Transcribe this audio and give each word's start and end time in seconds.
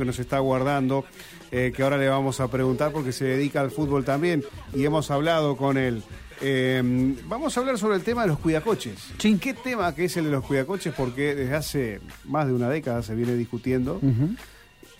que 0.00 0.04
nos 0.04 0.20
está 0.20 0.38
guardando, 0.38 1.04
eh, 1.50 1.72
que 1.74 1.82
ahora 1.82 1.98
le 1.98 2.08
vamos 2.08 2.38
a 2.38 2.46
preguntar 2.46 2.92
porque 2.92 3.10
se 3.10 3.24
dedica 3.24 3.60
al 3.60 3.72
fútbol 3.72 4.04
también 4.04 4.44
y 4.72 4.84
hemos 4.84 5.10
hablado 5.10 5.56
con 5.56 5.76
él. 5.76 6.04
Eh, 6.40 7.16
vamos 7.26 7.56
a 7.56 7.60
hablar 7.60 7.78
sobre 7.78 7.96
el 7.96 8.04
tema 8.04 8.22
de 8.22 8.28
los 8.28 8.38
cuidacoches. 8.38 8.94
Sí. 9.18 9.36
¿Qué 9.38 9.54
tema 9.54 9.92
que 9.96 10.04
es 10.04 10.16
el 10.16 10.26
de 10.26 10.30
los 10.30 10.44
cuidacoches? 10.44 10.94
Porque 10.94 11.34
desde 11.34 11.52
hace 11.52 12.00
más 12.26 12.46
de 12.46 12.52
una 12.52 12.70
década 12.70 13.02
se 13.02 13.16
viene 13.16 13.34
discutiendo 13.34 14.00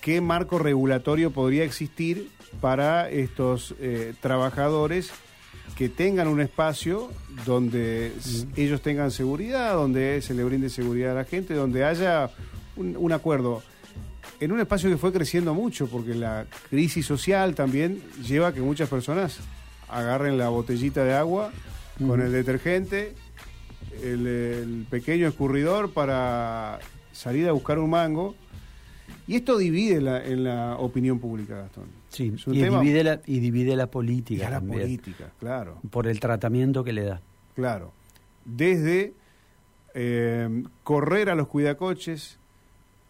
qué 0.01 0.21
marco 0.21 0.59
regulatorio 0.59 1.31
podría 1.31 1.63
existir 1.63 2.31
para 2.61 3.09
estos 3.09 3.77
eh, 3.79 4.15
trabajadores 4.21 5.13
que 5.77 5.89
tengan 5.89 6.27
un 6.27 6.41
espacio 6.41 7.09
donde 7.47 8.13
ellos 8.57 8.83
tengan 8.83 9.13
seguridad, 9.13 9.75
donde 9.75 10.23
se 10.23 10.35
le 10.35 10.43
brinde 10.43 10.69
seguridad 10.71 11.13
a 11.13 11.21
la 11.21 11.25
gente, 11.25 11.55
donde 11.55 11.85
haya 11.85 12.31
un, 12.75 12.97
un 12.97 13.13
acuerdo. 13.13 13.63
En 14.41 14.53
un 14.53 14.61
espacio 14.61 14.89
que 14.89 14.97
fue 14.97 15.13
creciendo 15.13 15.53
mucho, 15.55 15.89
porque 15.89 16.15
la 16.15 16.47
crisis 16.71 17.05
social 17.07 17.55
también 17.55 18.01
lleva 18.25 18.49
a 18.49 18.53
que 18.55 18.61
muchas 18.61 18.89
personas 18.89 19.39
agarren 19.89 20.39
la 20.39 20.49
botellita 20.49 21.03
de 21.05 21.15
agua 21.15 21.51
con 22.07 22.21
el 22.21 22.31
detergente, 22.31 23.15
el, 24.03 24.27
el 24.27 24.87
pequeño 24.89 25.27
escurridor 25.27 25.91
para 25.93 26.79
salir 27.13 27.49
a 27.49 27.53
buscar 27.53 27.79
un 27.81 27.91
mango. 27.91 28.37
Y 29.27 29.35
esto 29.37 29.59
divide 29.59 30.01
la- 30.01 30.25
en 30.25 30.45
la 30.45 30.77
opinión 30.77 31.19
pública, 31.19 31.57
Gastón. 31.63 31.87
Sí, 32.11 32.33
y 32.47 32.63
divide, 32.63 33.03
la, 33.05 33.21
y 33.27 33.41
divide 33.41 33.75
la 33.77 33.85
Y 33.85 33.87
política. 33.89 34.47
a 34.47 34.51
la 34.51 34.57
también, 34.61 34.83
política, 34.83 35.31
claro. 35.41 35.79
Por 35.91 36.07
el 36.07 36.21
tratamiento 36.21 36.85
que 36.85 36.93
le 36.93 37.03
da. 37.03 37.21
Claro. 37.55 37.93
Desde 38.45 39.13
eh, 39.95 40.63
correr 40.85 41.29
a 41.29 41.35
los 41.35 41.49
cuidacoches, 41.49 42.39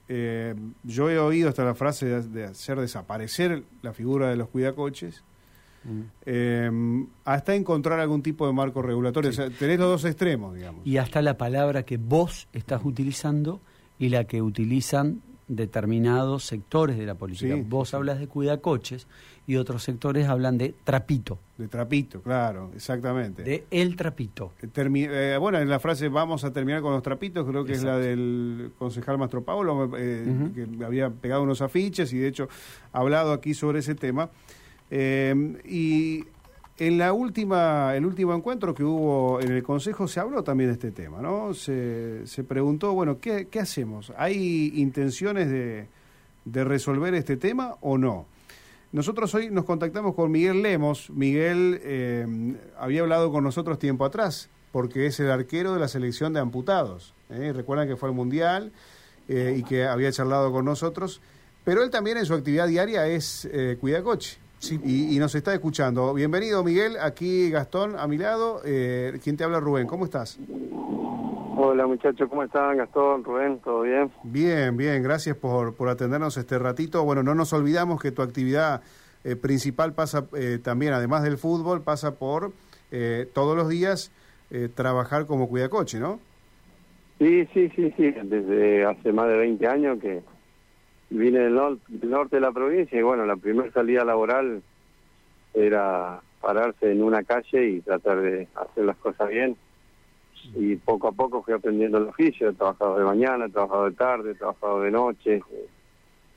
eh, 0.08 0.54
yo 0.84 1.10
he 1.10 1.18
oído 1.18 1.48
hasta 1.48 1.64
la 1.64 1.74
frase 1.74 2.06
de, 2.06 2.22
de 2.22 2.44
hacer 2.44 2.80
desaparecer 2.80 3.64
la 3.82 3.92
figura 3.92 4.30
de 4.30 4.36
los 4.36 4.48
cuidacoches, 4.48 5.22
eh, 6.26 6.70
hasta 7.24 7.54
encontrar 7.54 8.00
algún 8.00 8.22
tipo 8.22 8.46
de 8.46 8.52
marco 8.52 8.82
regulatorio. 8.82 9.30
O 9.30 9.32
sea, 9.32 9.48
tenés 9.50 9.78
los 9.78 9.88
dos 9.88 10.04
extremos, 10.04 10.54
digamos. 10.54 10.86
Y 10.86 10.98
hasta 10.98 11.22
la 11.22 11.38
palabra 11.38 11.84
que 11.84 11.96
vos 11.96 12.48
estás 12.52 12.84
utilizando 12.84 13.60
y 13.98 14.10
la 14.10 14.24
que 14.24 14.42
utilizan 14.42 15.22
determinados 15.48 16.44
sectores 16.44 16.98
de 16.98 17.06
la 17.06 17.14
política. 17.14 17.54
Sí, 17.54 17.64
vos 17.66 17.94
hablas 17.94 18.18
de 18.18 18.28
cuidacoches 18.28 19.06
y 19.46 19.56
otros 19.56 19.82
sectores 19.82 20.28
hablan 20.28 20.58
de 20.58 20.74
trapito, 20.84 21.38
De 21.56 21.68
trapito, 21.68 22.20
claro, 22.20 22.70
exactamente. 22.76 23.42
de 23.42 23.64
el 23.70 23.96
trapito. 23.96 24.52
Termi- 24.74 25.08
eh, 25.10 25.38
bueno, 25.38 25.58
en 25.58 25.70
la 25.70 25.78
frase 25.80 26.08
vamos 26.08 26.44
a 26.44 26.52
terminar 26.52 26.82
con 26.82 26.92
los 26.92 27.02
trapitos, 27.02 27.46
creo 27.48 27.64
que 27.64 27.72
es 27.72 27.82
la 27.82 27.96
del 27.96 28.72
concejal 28.78 29.16
Mastro 29.16 29.42
Pablo, 29.42 29.90
eh, 29.96 30.50
que 30.54 30.84
había 30.84 31.08
pegado 31.08 31.42
unos 31.42 31.62
afiches 31.62 32.12
y 32.12 32.18
de 32.18 32.28
hecho 32.28 32.48
ha 32.92 32.98
hablado 33.00 33.32
aquí 33.32 33.54
sobre 33.54 33.78
ese 33.78 33.94
tema. 33.94 34.28
Eh, 34.90 35.34
y 35.66 36.24
en 36.78 36.98
la 36.98 37.12
última, 37.12 37.94
el 37.96 38.06
último 38.06 38.34
encuentro 38.34 38.74
que 38.74 38.84
hubo 38.84 39.40
en 39.40 39.52
el 39.52 39.62
Consejo 39.62 40.06
se 40.06 40.20
habló 40.20 40.44
también 40.44 40.70
de 40.70 40.74
este 40.74 40.92
tema, 40.92 41.20
¿no? 41.20 41.52
Se, 41.54 42.26
se 42.26 42.44
preguntó, 42.44 42.92
bueno, 42.92 43.18
¿qué, 43.20 43.48
qué 43.48 43.60
hacemos? 43.60 44.12
¿Hay 44.16 44.72
intenciones 44.76 45.50
de, 45.50 45.88
de 46.44 46.64
resolver 46.64 47.14
este 47.14 47.36
tema 47.36 47.76
o 47.80 47.98
no? 47.98 48.26
Nosotros 48.90 49.34
hoy 49.34 49.50
nos 49.50 49.64
contactamos 49.64 50.14
con 50.14 50.30
Miguel 50.30 50.62
Lemos. 50.62 51.10
Miguel 51.10 51.78
eh, 51.82 52.56
había 52.78 53.02
hablado 53.02 53.30
con 53.30 53.44
nosotros 53.44 53.78
tiempo 53.78 54.04
atrás, 54.04 54.48
porque 54.72 55.06
es 55.06 55.20
el 55.20 55.30
arquero 55.30 55.74
de 55.74 55.80
la 55.80 55.88
selección 55.88 56.32
de 56.32 56.40
amputados. 56.40 57.14
¿eh? 57.28 57.52
Recuerdan 57.54 57.86
que 57.88 57.96
fue 57.96 58.08
al 58.08 58.14
Mundial 58.14 58.72
eh, 59.28 59.56
y 59.58 59.62
que 59.62 59.84
había 59.84 60.10
charlado 60.12 60.52
con 60.52 60.64
nosotros. 60.64 61.20
Pero 61.64 61.82
él 61.82 61.90
también 61.90 62.16
en 62.16 62.24
su 62.24 62.32
actividad 62.32 62.66
diaria 62.66 63.06
es 63.08 63.46
eh, 63.52 63.76
cuidacoche. 64.60 64.80
Y, 64.84 65.16
y 65.16 65.18
nos 65.18 65.34
está 65.34 65.54
escuchando. 65.54 66.12
Bienvenido, 66.14 66.62
Miguel. 66.64 66.96
Aquí 67.00 67.50
Gastón 67.50 67.98
a 67.98 68.06
mi 68.06 68.18
lado. 68.18 68.60
Eh, 68.64 69.18
¿Quién 69.22 69.36
te 69.36 69.44
habla, 69.44 69.60
Rubén? 69.60 69.86
¿Cómo 69.86 70.04
estás? 70.04 70.38
Hola 71.60 71.88
muchachos, 71.88 72.28
¿cómo 72.28 72.44
están? 72.44 72.76
Gastón, 72.76 73.24
Rubén, 73.24 73.58
¿todo 73.58 73.82
bien? 73.82 74.12
Bien, 74.22 74.76
bien, 74.76 75.02
gracias 75.02 75.36
por, 75.36 75.74
por 75.74 75.88
atendernos 75.88 76.36
este 76.36 76.56
ratito. 76.56 77.02
Bueno, 77.02 77.24
no 77.24 77.34
nos 77.34 77.52
olvidamos 77.52 78.00
que 78.00 78.12
tu 78.12 78.22
actividad 78.22 78.80
eh, 79.24 79.34
principal 79.34 79.92
pasa 79.92 80.24
eh, 80.36 80.60
también, 80.62 80.92
además 80.92 81.24
del 81.24 81.36
fútbol, 81.36 81.82
pasa 81.82 82.14
por 82.14 82.52
eh, 82.92 83.28
todos 83.34 83.56
los 83.56 83.68
días 83.68 84.12
eh, 84.50 84.68
trabajar 84.72 85.26
como 85.26 85.48
cuidacoche, 85.48 85.98
¿no? 85.98 86.20
Sí, 87.18 87.44
sí, 87.52 87.68
sí, 87.74 87.92
sí, 87.96 88.14
desde 88.22 88.86
hace 88.86 89.12
más 89.12 89.28
de 89.28 89.38
20 89.38 89.66
años 89.66 89.98
que 90.00 90.22
vine 91.10 91.38
del, 91.40 91.54
nor- 91.54 91.78
del 91.88 92.10
norte 92.10 92.36
de 92.36 92.40
la 92.42 92.52
provincia 92.52 92.98
y 92.98 93.02
bueno, 93.02 93.24
la 93.26 93.36
primera 93.36 93.70
salida 93.72 94.04
laboral 94.04 94.62
era 95.54 96.20
pararse 96.40 96.92
en 96.92 97.02
una 97.02 97.22
calle 97.22 97.68
y 97.68 97.80
tratar 97.80 98.20
de 98.20 98.48
hacer 98.54 98.84
las 98.84 98.96
cosas 98.98 99.28
bien. 99.28 99.56
Y 100.54 100.76
poco 100.76 101.08
a 101.08 101.12
poco 101.12 101.42
fui 101.42 101.52
aprendiendo 101.54 101.98
el 101.98 102.04
oficio, 102.08 102.50
he 102.50 102.54
trabajado 102.54 102.98
de 102.98 103.04
mañana, 103.04 103.46
he 103.46 103.50
trabajado 103.50 103.84
de 103.90 103.96
tarde, 103.96 104.30
he 104.30 104.34
trabajado 104.34 104.80
de 104.82 104.90
noche. 104.90 105.42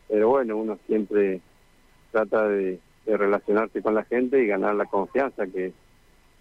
Pero 0.09 0.29
bueno, 0.29 0.57
uno 0.57 0.77
siempre 0.87 1.39
trata 2.11 2.47
de, 2.47 2.79
de 3.05 3.17
relacionarse 3.17 3.81
con 3.81 3.93
la 3.95 4.03
gente 4.03 4.43
y 4.43 4.47
ganar 4.47 4.75
la 4.75 4.85
confianza, 4.85 5.45
que 5.47 5.71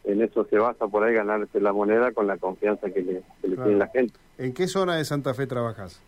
en 0.05 0.23
eso 0.23 0.45
se 0.47 0.57
basa 0.59 0.89
por 0.89 1.05
ahí, 1.05 1.15
ganarse 1.15 1.61
la 1.61 1.73
moneda 1.73 2.11
con 2.13 2.27
la 2.27 2.39
confianza 2.39 2.91
que 2.91 3.03
le, 3.03 3.23
que 3.43 3.49
le 3.49 3.55
Claro. 3.57 3.65
tiene 3.65 3.79
la 3.79 3.89
gente. 3.89 4.15
¿En 4.39 4.55
qué 4.55 4.67
zona 4.67 4.97
de 4.97 5.05
Santa 5.05 5.35
Fe 5.35 5.47
trabajas? 5.47 6.03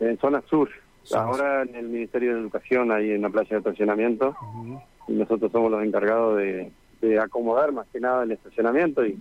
En 0.00 0.18
zona 0.18 0.42
sur, 0.48 0.70
Ahora 1.12 1.62
en 1.62 1.74
el 1.74 1.88
Ministerio 1.88 2.34
de 2.34 2.40
Educación, 2.40 2.90
ahí 2.90 3.10
en 3.10 3.22
la 3.22 3.28
playa 3.28 3.50
de 3.50 3.58
estacionamiento, 3.58 4.34
y 5.06 5.12
nosotros 5.12 5.52
somos 5.52 5.70
los 5.70 5.84
encargados 5.84 6.38
de, 6.38 6.72
de 7.02 7.18
acomodar 7.18 7.72
más 7.72 7.86
que 7.92 8.00
nada 8.00 8.24
el 8.24 8.32
estacionamiento 8.32 9.04
y, 9.04 9.18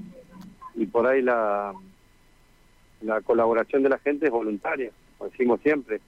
y 0.76 0.86
por 0.86 1.06
ahí 1.08 1.22
la, 1.22 1.74
la 3.02 3.22
colaboración 3.22 3.84
de 3.84 3.90
la 3.90 3.98
gente 4.00 4.28
es 4.28 4.32
voluntaria, 4.32 4.92
como 5.18 5.30
decimos 5.30 5.60
siempre. 5.62 6.00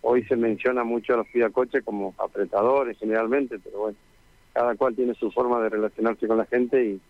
Hoy 0.00 0.24
se 0.24 0.36
menciona 0.36 0.84
mucho 0.84 1.14
a 1.14 1.16
los 1.18 1.28
cuidacoches 1.28 1.84
como 1.84 2.14
apretadores 2.18 2.98
generalmente, 2.98 3.58
pero 3.58 3.78
bueno, 3.80 3.96
cada 4.52 4.74
cual 4.74 4.94
tiene 4.94 5.14
su 5.14 5.30
forma 5.30 5.62
de 5.62 5.68
relacionarse 5.68 6.26
con 6.26 6.38
la 6.38 6.46
gente 6.46 6.82
y, 6.82 7.00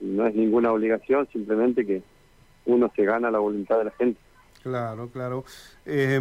y 0.00 0.04
no 0.04 0.26
es 0.26 0.34
ninguna 0.34 0.72
obligación, 0.72 1.28
simplemente 1.32 1.86
que 1.86 2.02
uno 2.66 2.90
se 2.96 3.04
gana 3.04 3.30
la 3.30 3.38
voluntad 3.38 3.78
de 3.78 3.84
la 3.84 3.90
gente. 3.92 4.20
Claro, 4.62 5.08
claro. 5.08 5.44
Eh, 5.84 6.18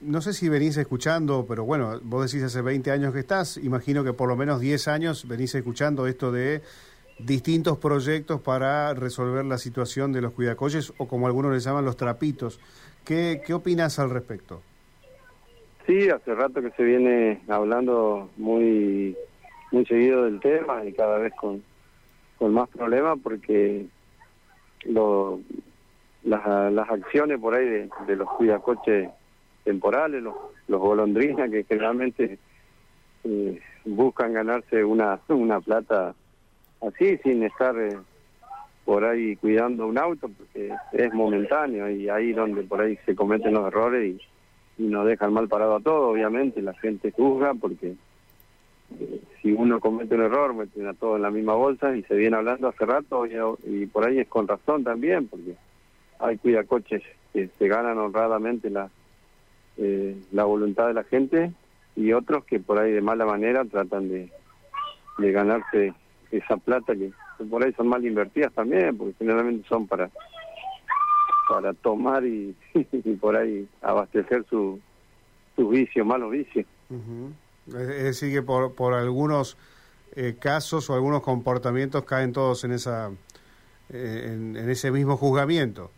no 0.00 0.20
sé 0.22 0.32
si 0.32 0.48
venís 0.48 0.76
escuchando, 0.76 1.44
pero 1.46 1.64
bueno, 1.64 2.00
vos 2.02 2.30
decís 2.30 2.44
hace 2.44 2.62
20 2.62 2.90
años 2.90 3.12
que 3.12 3.20
estás, 3.20 3.58
imagino 3.58 4.02
que 4.02 4.12
por 4.12 4.28
lo 4.28 4.36
menos 4.36 4.60
10 4.60 4.88
años 4.88 5.28
venís 5.28 5.54
escuchando 5.54 6.06
esto 6.06 6.32
de 6.32 6.62
distintos 7.18 7.76
proyectos 7.78 8.40
para 8.40 8.94
resolver 8.94 9.44
la 9.44 9.58
situación 9.58 10.12
de 10.12 10.22
los 10.22 10.32
cuidacoches 10.32 10.94
o 10.96 11.06
como 11.06 11.26
algunos 11.26 11.52
les 11.52 11.64
llaman 11.64 11.84
los 11.84 11.96
trapitos. 11.96 12.58
¿Qué, 13.04 13.42
qué 13.46 13.52
opinas 13.52 13.98
al 13.98 14.10
respecto? 14.10 14.62
Sí, 15.86 16.08
hace 16.08 16.34
rato 16.34 16.62
que 16.62 16.70
se 16.70 16.82
viene 16.82 17.42
hablando 17.48 18.30
muy 18.36 19.16
muy 19.72 19.86
seguido 19.86 20.24
del 20.24 20.40
tema 20.40 20.84
y 20.84 20.92
cada 20.92 21.18
vez 21.18 21.32
con, 21.34 21.62
con 22.38 22.52
más 22.52 22.68
problemas 22.70 23.18
porque 23.22 23.86
lo, 24.84 25.40
las, 26.24 26.72
las 26.72 26.90
acciones 26.90 27.38
por 27.38 27.54
ahí 27.54 27.66
de, 27.66 27.90
de 28.06 28.16
los 28.16 28.28
cuidacoches 28.30 29.10
temporales, 29.70 30.20
los, 30.20 30.34
los 30.66 30.80
golondrinas 30.80 31.48
que 31.48 31.62
generalmente 31.62 32.38
eh, 33.22 33.60
buscan 33.84 34.32
ganarse 34.32 34.82
una, 34.84 35.20
una 35.28 35.60
plata 35.60 36.12
así 36.80 37.18
sin 37.18 37.44
estar 37.44 37.78
eh, 37.78 37.96
por 38.84 39.04
ahí 39.04 39.36
cuidando 39.36 39.86
un 39.86 39.96
auto 39.96 40.28
porque 40.28 40.74
es 40.92 41.14
momentáneo 41.14 41.88
y 41.88 42.08
ahí 42.08 42.32
donde 42.32 42.62
por 42.64 42.80
ahí 42.80 42.98
se 43.06 43.14
cometen 43.14 43.54
los 43.54 43.66
errores 43.68 44.16
y, 44.78 44.82
y 44.82 44.88
nos 44.88 45.06
dejan 45.06 45.32
mal 45.32 45.46
parado 45.46 45.76
a 45.76 45.80
todos, 45.80 46.12
obviamente, 46.12 46.60
la 46.62 46.74
gente 46.74 47.12
juzga 47.12 47.54
porque 47.54 47.94
eh, 48.98 49.20
si 49.40 49.52
uno 49.52 49.78
comete 49.78 50.16
un 50.16 50.22
error 50.22 50.52
meten 50.52 50.88
a 50.88 50.94
todos 50.94 51.16
en 51.16 51.22
la 51.22 51.30
misma 51.30 51.54
bolsa 51.54 51.94
y 51.94 52.02
se 52.02 52.16
viene 52.16 52.36
hablando 52.36 52.66
hace 52.66 52.84
rato 52.84 53.24
y, 53.64 53.86
por 53.86 54.08
ahí 54.08 54.18
es 54.18 54.26
con 54.26 54.48
razón 54.48 54.82
también 54.82 55.28
porque 55.28 55.54
hay 56.18 56.38
cuidacoches 56.38 57.02
que 57.32 57.48
se 57.56 57.68
ganan 57.68 57.98
honradamente 57.98 58.68
la 58.68 58.90
eh, 59.82 60.14
la 60.32 60.44
voluntad 60.44 60.88
de 60.88 60.94
la 60.94 61.04
gente 61.04 61.52
y 61.96 62.12
otros 62.12 62.44
que 62.44 62.60
por 62.60 62.78
ahí 62.78 62.92
de 62.92 63.00
mala 63.00 63.24
manera 63.24 63.64
tratan 63.64 64.10
de, 64.10 64.30
de 65.16 65.32
ganarse 65.32 65.94
esa 66.30 66.58
plata 66.58 66.94
que, 66.94 67.10
por 67.48 67.64
ahí 67.64 67.72
son 67.72 67.88
mal 67.88 68.04
invertidas 68.04 68.52
también 68.52 68.98
porque 68.98 69.14
generalmente 69.18 69.66
son 69.66 69.86
para 69.86 70.10
para 71.48 71.72
tomar 71.72 72.26
y, 72.26 72.54
por 73.20 73.36
ahí 73.36 73.66
abastecer 73.80 74.44
su 74.50 74.78
sus 75.56 75.70
vicios 75.70 76.06
malos 76.06 76.30
vicios. 76.30 76.66
Es 77.66 78.04
decir, 78.04 78.32
que 78.32 78.42
por, 78.42 78.74
por 78.74 78.92
algunos 78.92 79.56
eh, 80.14 80.36
casos 80.38 80.90
o 80.90 80.94
algunos 80.94 81.22
comportamientos 81.22 82.04
caen 82.04 82.32
todos 82.32 82.64
en, 82.64 82.72
esa, 82.72 83.10
eh, 83.88 84.26
en 84.26 84.56
ese 84.68 84.90
mismo 84.90 85.16
juzgamiento. 85.16 85.90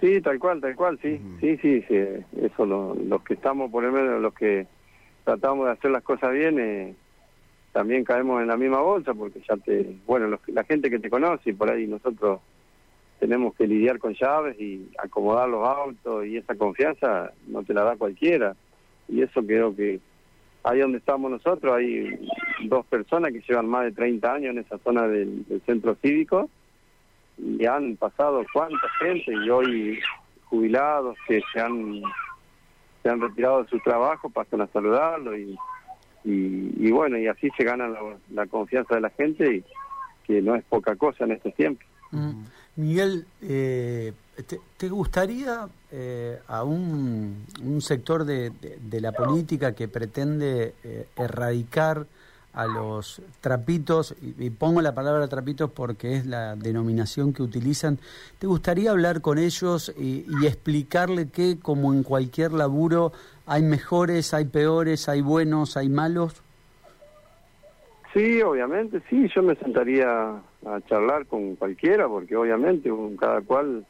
Sí, 0.00 0.20
tal 0.20 0.38
cual, 0.38 0.60
tal 0.60 0.76
cual, 0.76 0.98
sí, 1.02 1.20
sí, 1.40 1.56
sí, 1.58 1.82
sí, 1.88 1.94
eso, 2.40 2.64
lo- 2.66 2.94
los 2.94 3.22
que 3.22 3.34
estamos 3.34 3.70
por 3.70 3.84
el 3.84 3.92
medio, 3.92 4.18
los 4.20 4.32
que 4.34 4.66
tratamos 5.24 5.66
de 5.66 5.72
hacer 5.72 5.90
las 5.90 6.02
cosas 6.04 6.32
bien, 6.32 6.58
eh, 6.60 6.94
también 7.72 8.04
caemos 8.04 8.40
en 8.40 8.48
la 8.48 8.56
misma 8.56 8.80
bolsa 8.80 9.12
porque 9.14 9.40
ya 9.48 9.56
te, 9.56 9.96
bueno, 10.06 10.38
la 10.46 10.64
gente 10.64 10.88
que 10.90 10.98
te 10.98 11.10
conoce 11.10 11.50
y 11.50 11.52
por 11.52 11.70
ahí 11.70 11.86
nosotros 11.86 12.40
tenemos 13.18 13.54
que 13.56 13.66
lidiar 13.66 13.98
con 13.98 14.14
llaves 14.14 14.58
y 14.60 14.88
acomodar 14.98 15.48
los 15.48 15.66
autos 15.66 16.24
y 16.26 16.36
esa 16.36 16.54
confianza 16.54 17.32
no 17.48 17.62
te 17.64 17.74
la 17.74 17.82
da 17.82 17.96
cualquiera. 17.96 18.54
Y 19.08 19.22
eso 19.22 19.42
creo 19.44 19.74
que 19.74 20.00
ahí 20.62 20.80
donde 20.80 20.98
estamos 20.98 21.30
nosotros 21.30 21.74
hay 21.74 22.18
dos 22.64 22.86
personas 22.86 23.32
que 23.32 23.42
llevan 23.46 23.68
más 23.68 23.84
de 23.84 23.92
30 23.92 24.32
años 24.32 24.52
en 24.52 24.58
esa 24.58 24.78
zona 24.78 25.08
del, 25.08 25.44
centro 25.66 25.96
cívico 25.96 26.48
y 27.38 27.64
han 27.66 27.96
pasado 27.96 28.44
cuánta 28.52 28.88
gente 29.00 29.32
y 29.32 29.50
hoy 29.50 30.00
jubilados 30.44 31.16
que 31.26 31.40
se 31.52 31.60
han 31.60 32.02
se 33.02 33.08
han 33.08 33.20
retirado 33.20 33.62
de 33.62 33.68
su 33.70 33.78
trabajo 33.80 34.28
pasan 34.28 34.62
a 34.62 34.66
saludarlo 34.68 35.36
y, 35.36 35.56
y, 36.24 36.90
bueno 36.90 37.16
y 37.18 37.28
así 37.28 37.48
se 37.56 37.64
gana 37.64 37.88
la, 38.30 38.46
confianza 38.46 38.96
de 38.96 39.00
la 39.02 39.10
gente 39.10 39.56
y 39.56 39.64
que 40.26 40.42
no 40.42 40.54
es 40.56 40.64
poca 40.64 40.96
cosa 40.96 41.24
en 41.24 41.32
este 41.32 41.52
tiempo. 41.52 41.82
Mm. 42.10 42.44
Miguel, 42.76 43.26
eh, 43.42 44.12
te, 44.76 44.88
gustaría 44.88 45.68
eh, 45.90 46.38
a 46.46 46.62
un, 46.62 47.44
sector 47.80 48.24
de, 48.24 48.52
la 49.00 49.12
política 49.12 49.74
que 49.74 49.88
pretende 49.88 50.74
eh, 50.84 51.08
erradicar 51.16 52.06
a 52.52 52.66
los 52.66 53.22
trapitos, 53.40 54.14
y, 54.20 54.50
pongo 54.50 54.82
la 54.82 54.94
palabra 54.94 55.28
trapitos 55.28 55.70
porque 55.70 56.16
es 56.16 56.26
la 56.26 56.56
denominación 56.56 57.32
que 57.32 57.42
utilizan, 57.42 57.98
¿te 58.38 58.46
gustaría 58.46 58.90
hablar 58.90 59.20
con 59.20 59.38
ellos 59.38 59.94
y, 59.96 60.24
y 60.28 60.46
explicarle 60.46 61.28
que, 61.28 61.58
como 61.60 61.92
en 61.92 62.02
cualquier 62.02 62.52
laburo, 62.52 63.12
hay 63.46 63.62
mejores, 63.62 64.34
hay 64.34 64.46
peores, 64.46 65.08
hay 65.08 65.20
buenos, 65.20 65.76
hay 65.76 65.88
malos? 65.88 66.42
Sí, 68.12 68.40
obviamente, 68.42 69.00
sí, 69.08 69.28
yo 69.34 69.42
me 69.42 69.54
sentaría 69.56 70.08
a 70.66 70.80
charlar 70.88 71.26
con 71.26 71.56
cualquiera, 71.56 72.08
porque 72.08 72.34
obviamente 72.36 72.90
cada 73.18 73.40
cual 73.42 73.86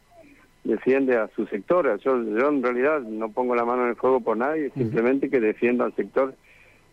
defiende 0.65 1.17
a 1.17 1.29
su 1.35 1.47
sector. 1.47 1.99
Yo, 2.01 2.23
yo 2.23 2.49
en 2.49 2.63
realidad 2.63 3.01
no 3.01 3.31
pongo 3.31 3.55
la 3.55 3.65
mano 3.65 3.85
en 3.85 3.91
el 3.91 3.97
fuego 3.97 4.21
por 4.21 4.37
nadie, 4.37 4.71
simplemente 4.77 5.31
que 5.31 5.41
defiendo 5.41 5.85
al 5.85 5.95
sector 5.95 6.35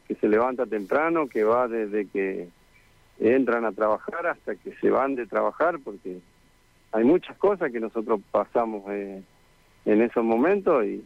que 0.08 0.16
se 0.16 0.28
levanta 0.28 0.66
temprano, 0.66 1.28
que 1.28 1.44
va 1.44 1.68
desde 1.68 2.08
que 2.08 2.48
entran 3.20 3.66
a 3.66 3.72
trabajar 3.72 4.28
hasta 4.28 4.56
que 4.56 4.74
se 4.76 4.90
van 4.90 5.16
de 5.16 5.26
trabajar, 5.26 5.80
porque 5.84 6.20
hay 6.92 7.04
muchas 7.04 7.38
cosas 7.38 7.72
que 7.72 7.80
nosotros 7.80 8.20
pasamos 8.32 8.84
eh, 8.90 9.22
en 9.86 10.02
esos 10.02 10.24
momentos 10.24 10.86
y, 10.86 11.04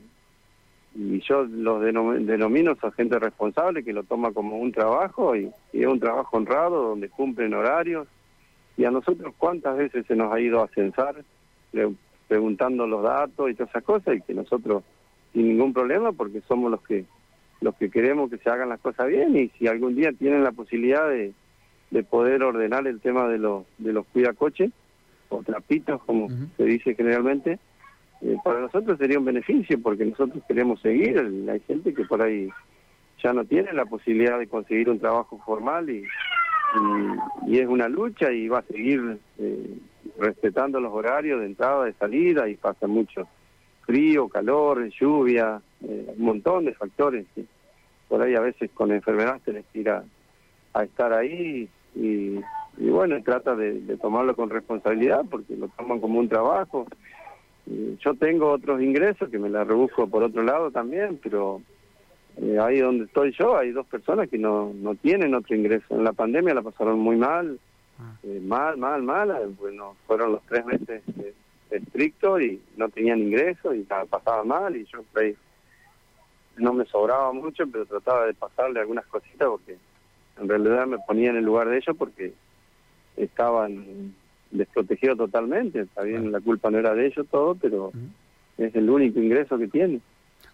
y 0.95 1.19
yo 1.21 1.43
los 1.43 1.81
denomino 1.81 2.75
a 2.81 2.91
gente 2.91 3.19
responsable 3.19 3.83
que 3.83 3.93
lo 3.93 4.03
toma 4.03 4.31
como 4.31 4.57
un 4.57 4.71
trabajo 4.71 5.35
y, 5.35 5.51
es 5.73 5.87
un 5.87 5.99
trabajo 5.99 6.37
honrado 6.37 6.89
donde 6.89 7.09
cumplen 7.09 7.53
horarios. 7.53 8.07
Y 8.75 8.85
a 8.85 8.91
nosotros 8.91 9.33
cuántas 9.37 9.77
veces 9.77 10.05
se 10.07 10.15
nos 10.15 10.31
ha 10.33 10.39
ido 10.39 10.63
a 10.63 10.67
censar 10.69 11.15
preguntando 12.27 12.87
los 12.87 13.03
datos 13.03 13.49
y 13.49 13.53
todas 13.53 13.69
esas 13.69 13.83
cosas 13.83 14.15
y 14.15 14.21
que 14.21 14.33
nosotros 14.33 14.83
sin 15.33 15.49
ningún 15.49 15.73
problema 15.73 16.11
porque 16.11 16.41
somos 16.47 16.71
los 16.71 16.81
que 16.81 17.05
los 17.61 17.75
que 17.75 17.89
queremos 17.89 18.29
que 18.29 18.37
se 18.37 18.49
hagan 18.49 18.69
las 18.69 18.79
cosas 18.79 19.07
bien 19.07 19.35
y 19.37 19.49
si 19.57 19.67
algún 19.67 19.95
día 19.95 20.11
tienen 20.13 20.43
la 20.43 20.51
posibilidad 20.51 21.07
de, 21.09 21.33
de 21.91 22.03
poder 22.03 22.43
ordenar 22.43 22.87
el 22.87 22.99
tema 23.01 23.27
de 23.27 23.37
los 23.37 23.65
de 23.77 23.93
los 23.93 24.05
cuidacoches 24.07 24.71
o 25.29 25.43
trapitos 25.43 26.01
como 26.03 26.29
se 26.57 26.63
dice 26.63 26.95
generalmente 26.95 27.59
eh, 28.21 28.37
para 28.43 28.59
nosotros 28.59 28.97
sería 28.97 29.19
un 29.19 29.25
beneficio 29.25 29.81
porque 29.81 30.05
nosotros 30.05 30.43
queremos 30.47 30.81
seguir. 30.81 31.17
Hay 31.49 31.59
gente 31.61 31.93
que 31.93 32.03
por 32.05 32.21
ahí 32.21 32.49
ya 33.23 33.33
no 33.33 33.45
tiene 33.45 33.71
la 33.73 33.85
posibilidad 33.85 34.37
de 34.37 34.47
conseguir 34.47 34.89
un 34.89 34.99
trabajo 34.99 35.39
formal 35.45 35.89
y, 35.89 36.05
y, 37.47 37.59
es 37.59 37.67
una 37.67 37.87
lucha 37.87 38.31
y 38.31 38.47
va 38.47 38.59
a 38.59 38.63
seguir 38.63 39.19
eh, 39.37 39.77
respetando 40.17 40.79
los 40.79 40.93
horarios 40.93 41.39
de 41.39 41.47
entrada, 41.47 41.85
de 41.85 41.93
salida 41.93 42.49
y 42.49 42.55
pasa 42.55 42.87
mucho 42.87 43.27
frío, 43.89 44.29
calor, 44.29 44.87
lluvia, 44.89 45.59
eh, 45.83 46.13
un 46.15 46.23
montón 46.23 46.65
de 46.65 46.75
factores. 46.75 47.25
Por 48.07 48.21
ahí 48.21 48.35
a 48.35 48.41
veces 48.41 48.69
con 48.71 48.91
enfermedad 48.91 49.39
se 49.45 49.53
les 49.53 49.65
tira 49.65 50.03
a 50.73 50.83
estar 50.83 51.11
ahí 51.11 51.67
y, 51.95 52.39
y 52.77 52.89
bueno, 52.89 53.19
trata 53.23 53.55
de, 53.55 53.81
de 53.81 53.97
tomarlo 53.97 54.35
con 54.35 54.51
responsabilidad 54.51 55.25
porque 55.29 55.55
lo 55.55 55.69
toman 55.69 55.99
como 55.99 56.19
un 56.19 56.29
trabajo 56.29 56.85
yo 58.03 58.15
tengo 58.15 58.51
otros 58.51 58.81
ingresos 58.81 59.29
que 59.29 59.37
me 59.37 59.49
la 59.49 59.63
rebusco 59.63 60.07
por 60.07 60.23
otro 60.23 60.43
lado 60.43 60.71
también, 60.71 61.19
pero 61.21 61.61
eh, 62.37 62.57
ahí 62.59 62.79
donde 62.79 63.05
estoy 63.05 63.31
yo 63.37 63.57
hay 63.57 63.71
dos 63.71 63.85
personas 63.85 64.29
que 64.29 64.37
no, 64.37 64.71
no 64.73 64.95
tienen 64.95 65.35
otro 65.35 65.55
ingreso. 65.55 65.95
En 65.95 66.03
la 66.03 66.13
pandemia 66.13 66.53
la 66.53 66.61
pasaron 66.61 66.99
muy 66.99 67.15
mal, 67.15 67.59
ah. 67.99 68.15
eh, 68.23 68.41
mal, 68.43 68.77
mal, 68.77 69.03
mal. 69.03 69.29
Eh, 69.29 69.53
bueno, 69.59 69.95
fueron 70.07 70.31
los 70.33 70.41
tres 70.43 70.65
meses 70.65 71.03
estrictos 71.71 72.41
y 72.41 72.61
no 72.77 72.89
tenían 72.89 73.19
ingresos 73.19 73.75
y 73.75 73.85
la 73.89 74.05
pasaba 74.05 74.43
mal 74.43 74.75
y 74.75 74.85
yo 74.85 75.03
ahí 75.15 75.35
no 76.57 76.73
me 76.73 76.85
sobraba 76.85 77.31
mucho, 77.31 77.65
pero 77.71 77.85
trataba 77.85 78.25
de 78.25 78.33
pasarle 78.33 78.81
algunas 78.81 79.05
cositas 79.05 79.47
porque 79.47 79.77
en 80.39 80.49
realidad 80.49 80.87
me 80.87 80.99
ponía 80.99 81.29
en 81.29 81.37
el 81.37 81.45
lugar 81.45 81.69
de 81.69 81.77
ellos 81.77 81.95
porque 81.97 82.33
estaban 83.17 84.13
desprotegido 84.51 85.15
totalmente. 85.15 85.81
Está 85.81 86.03
bien, 86.03 86.31
la 86.31 86.41
culpa 86.41 86.69
no 86.69 86.79
era 86.79 86.93
de 86.93 87.07
ellos 87.07 87.25
todo, 87.29 87.55
pero 87.55 87.91
es 88.57 88.75
el 88.75 88.89
único 88.89 89.19
ingreso 89.19 89.57
que 89.57 89.67
tiene. 89.67 90.01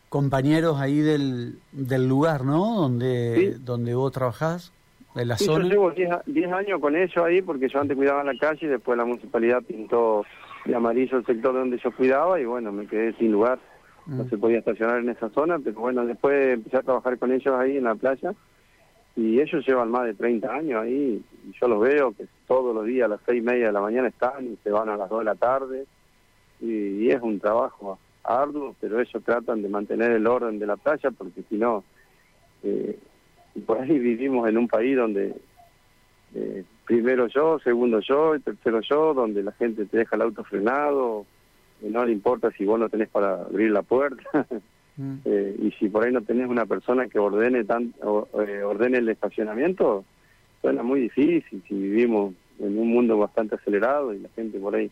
Compañeros 0.10 0.80
ahí 0.80 1.00
del, 1.00 1.60
del 1.72 2.08
lugar, 2.08 2.46
¿no? 2.46 2.76
Donde, 2.76 3.56
donde 3.60 3.96
vos 3.96 4.12
trabajás, 4.12 4.72
de 5.16 5.26
la 5.26 5.38
zona. 5.38 5.64
Yo 5.66 5.92
llevo 5.92 6.22
10 6.26 6.52
años 6.52 6.80
con 6.80 6.96
ellos 6.96 7.18
ahí 7.18 7.42
porque 7.42 7.70
yo 7.70 7.80
antes 7.80 7.98
cuidaba 7.98 8.24
la 8.24 8.38
calle 8.38 8.66
y 8.66 8.70
después 8.70 8.98
la 8.98 9.06
municipalidad 9.06 9.64
pintó 9.64 10.26
de 10.66 10.76
amarillo 10.76 11.18
el 11.18 11.26
sector 11.26 11.54
donde 11.54 11.78
yo 11.78 11.92
cuidaba 11.92 12.40
y 12.40 12.46
bueno, 12.46 12.72
me 12.72 12.88
quedé 12.88 13.14
sin 13.14 13.32
lugar. 13.32 13.60
No 14.06 14.24
mm. 14.24 14.30
se 14.30 14.38
podía 14.38 14.60
estacionar 14.60 15.00
en 15.00 15.10
esa 15.10 15.30
zona, 15.30 15.58
pero 15.60 15.80
bueno, 15.80 16.06
después 16.06 16.54
empecé 16.54 16.78
a 16.78 16.84
trabajar 16.84 17.18
con 17.18 17.32
ellos 17.32 17.56
ahí 17.58 17.78
en 17.78 17.86
la 17.86 17.96
playa 17.96 18.34
y 19.16 19.40
ellos 19.40 19.66
llevan 19.66 19.92
más 19.92 20.06
de 20.06 20.14
30 20.14 20.54
años 20.54 20.84
ahí 20.84 21.24
y 21.48 21.54
yo 21.60 21.68
los 21.68 21.80
veo 21.80 22.12
que 22.12 22.28
todos 22.48 22.76
los 22.76 22.86
días 22.86 23.06
a 23.06 23.10
las 23.10 23.22
seis 23.26 23.42
y 23.42 23.46
media 23.46 23.68
de 23.68 23.72
la 23.72 23.82
mañana 23.82 24.10
están 24.10 24.46
y 24.46 24.58
se 24.64 24.72
van 24.72 24.90
a 24.90 24.98
las 24.98 25.10
dos 25.10 25.20
de 25.20 25.26
la 25.26 25.36
tarde 25.36 25.86
y, 26.60 27.10
es 27.10 27.22
un 27.22 27.40
trabajo 27.40 27.98
arduo 28.24 28.76
pero 28.82 29.00
ellos 29.00 29.24
tratan 29.24 29.62
de 29.62 29.70
mantener 29.70 30.12
el 30.12 30.28
orden 30.28 30.60
de 30.60 30.66
la 30.66 30.76
playa 30.76 31.12
porque 31.12 31.44
si 31.50 31.56
no 31.56 31.84
eh, 32.64 33.00
por 33.66 33.80
ahí 33.80 33.98
vivimos 33.98 34.50
en 34.50 34.58
un 34.58 34.68
país 34.68 34.98
donde 34.98 35.34
eh, 36.34 36.64
primero 36.86 37.28
yo, 37.28 37.60
segundo 37.60 38.00
yo 38.00 38.36
y 38.36 38.40
tercero 38.40 38.80
yo, 38.82 39.14
donde 39.14 39.44
la 39.44 39.52
gente 39.54 39.86
te 39.86 39.98
deja 39.98 40.16
el 40.16 40.22
auto 40.22 40.44
frenado, 40.44 41.26
y 41.82 41.88
no 41.88 42.06
le 42.06 42.12
importa 42.12 42.52
si 42.52 42.66
vos 42.66 42.80
no 42.80 42.90
tenés 42.90 43.10
para 43.10 43.42
abrir 43.42 43.72
la 43.72 43.82
puerta. 43.82 44.48
Mm. 44.98 45.16
Eh, 45.26 45.56
y 45.62 45.72
si 45.72 45.90
por 45.90 46.06
ahí 46.06 46.14
no 46.14 46.22
tenés 46.22 46.48
una 46.48 46.66
persona 46.66 47.08
que 47.08 47.20
ordene 47.20 47.66
tan, 47.66 47.94
eh, 48.48 48.64
ordene 48.64 49.00
el 49.00 49.10
estacionamiento, 49.10 50.06
suena 50.62 50.84
muy 50.84 51.02
difícil 51.02 51.62
si 51.68 51.74
vivimos 51.74 52.34
en 52.60 52.80
un 52.80 52.88
mundo 52.88 53.18
bastante 53.18 53.56
acelerado 53.56 54.14
y 54.14 54.20
la 54.20 54.30
gente 54.30 54.58
por 54.58 54.74
ahí 54.74 54.90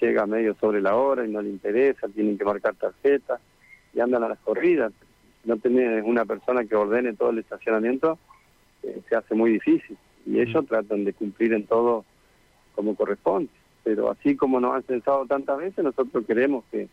llega 0.00 0.24
medio 0.26 0.54
sobre 0.60 0.80
la 0.80 0.94
hora 0.94 1.26
y 1.26 1.32
no 1.32 1.42
le 1.42 1.50
interesa, 1.50 2.06
tienen 2.10 2.38
que 2.38 2.44
marcar 2.44 2.76
tarjetas 2.76 3.40
y 3.92 3.98
andan 3.98 4.22
a 4.22 4.28
las 4.28 4.38
corridas. 4.38 4.92
No 5.42 5.56
tenés 5.56 6.04
una 6.06 6.24
persona 6.24 6.64
que 6.64 6.76
ordene 6.76 7.14
todo 7.14 7.30
el 7.30 7.40
estacionamiento, 7.40 8.20
eh, 8.84 9.00
se 9.08 9.16
hace 9.16 9.34
muy 9.34 9.50
difícil 9.50 9.98
y 10.26 10.40
ellos 10.40 10.66
tratan 10.66 11.04
de 11.04 11.12
cumplir 11.12 11.52
en 11.52 11.66
todo 11.66 12.04
como 12.74 12.94
corresponde. 12.94 13.50
Pero 13.84 14.10
así 14.10 14.36
como 14.36 14.60
nos 14.60 14.74
han 14.74 14.82
pensado 14.82 15.26
tantas 15.26 15.58
veces, 15.58 15.84
nosotros 15.84 16.24
queremos 16.26 16.64
que, 16.70 16.88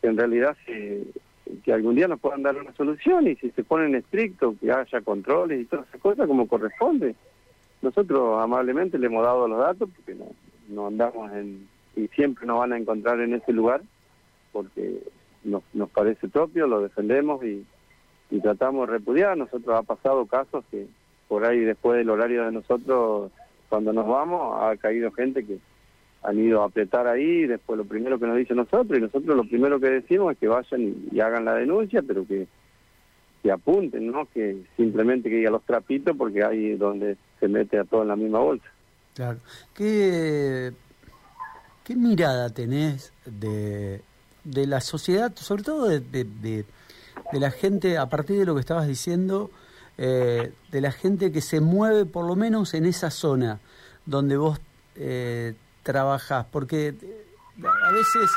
que 0.00 0.08
en 0.08 0.16
realidad 0.16 0.56
se, 0.64 1.04
que 1.64 1.72
algún 1.72 1.94
día 1.94 2.08
nos 2.08 2.20
puedan 2.20 2.42
dar 2.42 2.56
una 2.56 2.72
solución 2.74 3.26
y 3.26 3.36
si 3.36 3.50
se 3.50 3.64
ponen 3.64 3.94
estrictos, 3.94 4.56
que 4.60 4.70
haya 4.70 5.00
controles 5.02 5.60
y 5.60 5.64
todas 5.64 5.88
esas 5.88 6.00
cosas 6.00 6.26
como 6.26 6.48
corresponde. 6.48 7.14
Nosotros 7.82 8.42
amablemente 8.42 8.98
le 8.98 9.06
hemos 9.06 9.24
dado 9.24 9.46
los 9.46 9.58
datos 9.58 9.88
porque 9.94 10.14
no, 10.14 10.26
no 10.68 10.86
andamos 10.88 11.32
en, 11.32 11.68
y 11.96 12.08
siempre 12.08 12.46
nos 12.46 12.58
van 12.58 12.72
a 12.72 12.78
encontrar 12.78 13.20
en 13.20 13.34
ese 13.34 13.52
lugar 13.52 13.82
porque 14.52 15.00
nos, 15.44 15.62
nos 15.72 15.90
parece 15.90 16.28
propio, 16.28 16.66
lo 16.66 16.80
defendemos 16.80 17.44
y, 17.44 17.64
y 18.30 18.40
tratamos 18.40 18.86
de 18.86 18.94
repudiar. 18.94 19.36
Nosotros 19.36 19.76
ha 19.76 19.82
pasado 19.82 20.26
casos 20.26 20.64
que 20.70 20.86
por 21.28 21.44
ahí 21.44 21.60
después 21.60 21.98
del 21.98 22.10
horario 22.10 22.44
de 22.44 22.52
nosotros, 22.52 23.30
cuando 23.68 23.92
nos 23.92 24.08
vamos, 24.08 24.56
ha 24.62 24.76
caído 24.76 25.12
gente 25.12 25.44
que 25.44 25.58
han 26.22 26.38
ido 26.38 26.62
a 26.62 26.66
apretar 26.66 27.06
ahí, 27.06 27.46
después 27.46 27.78
lo 27.78 27.84
primero 27.84 28.18
que 28.18 28.26
nos 28.26 28.36
dicen 28.36 28.56
nosotros, 28.56 28.98
y 28.98 29.02
nosotros 29.02 29.36
lo 29.36 29.44
primero 29.44 29.78
que 29.78 29.90
decimos 29.90 30.32
es 30.32 30.38
que 30.38 30.48
vayan 30.48 30.94
y, 31.12 31.20
hagan 31.20 31.44
la 31.44 31.54
denuncia, 31.54 32.02
pero 32.02 32.26
que, 32.26 32.48
que 33.42 33.52
apunten, 33.52 34.10
¿no? 34.10 34.26
Que 34.32 34.56
simplemente 34.76 35.28
que 35.28 35.36
digan 35.36 35.52
los 35.52 35.64
trapitos, 35.64 36.16
porque 36.16 36.42
ahí 36.42 36.72
es 36.72 36.78
donde 36.78 37.16
se 37.38 37.46
mete 37.46 37.78
a 37.78 37.84
todo 37.84 38.02
en 38.02 38.08
la 38.08 38.16
misma 38.16 38.40
bolsa. 38.40 38.66
Claro. 39.14 39.38
¿Qué, 39.74 40.72
qué 41.84 41.94
mirada 41.94 42.50
tenés 42.50 43.12
de, 43.24 44.00
de 44.44 44.66
la 44.66 44.80
sociedad, 44.80 45.32
sobre 45.36 45.62
todo 45.62 45.88
de, 45.88 46.00
de 46.00 46.64
la 47.32 47.50
gente, 47.50 47.98
a 47.98 48.06
partir 48.06 48.38
de 48.38 48.46
lo 48.46 48.54
que 48.54 48.60
estabas 48.60 48.88
diciendo, 48.88 49.50
eh, 49.98 50.52
de 50.70 50.80
la 50.80 50.92
gente 50.92 51.32
que 51.32 51.40
se 51.40 51.60
mueve 51.60 52.06
por 52.06 52.24
lo 52.24 52.36
menos 52.36 52.72
en 52.74 52.86
esa 52.86 53.10
zona 53.10 53.58
donde 54.06 54.36
vos 54.36 54.60
eh, 54.94 55.54
trabajás, 55.82 56.46
porque 56.52 56.94
a 57.64 57.92
veces 57.92 58.30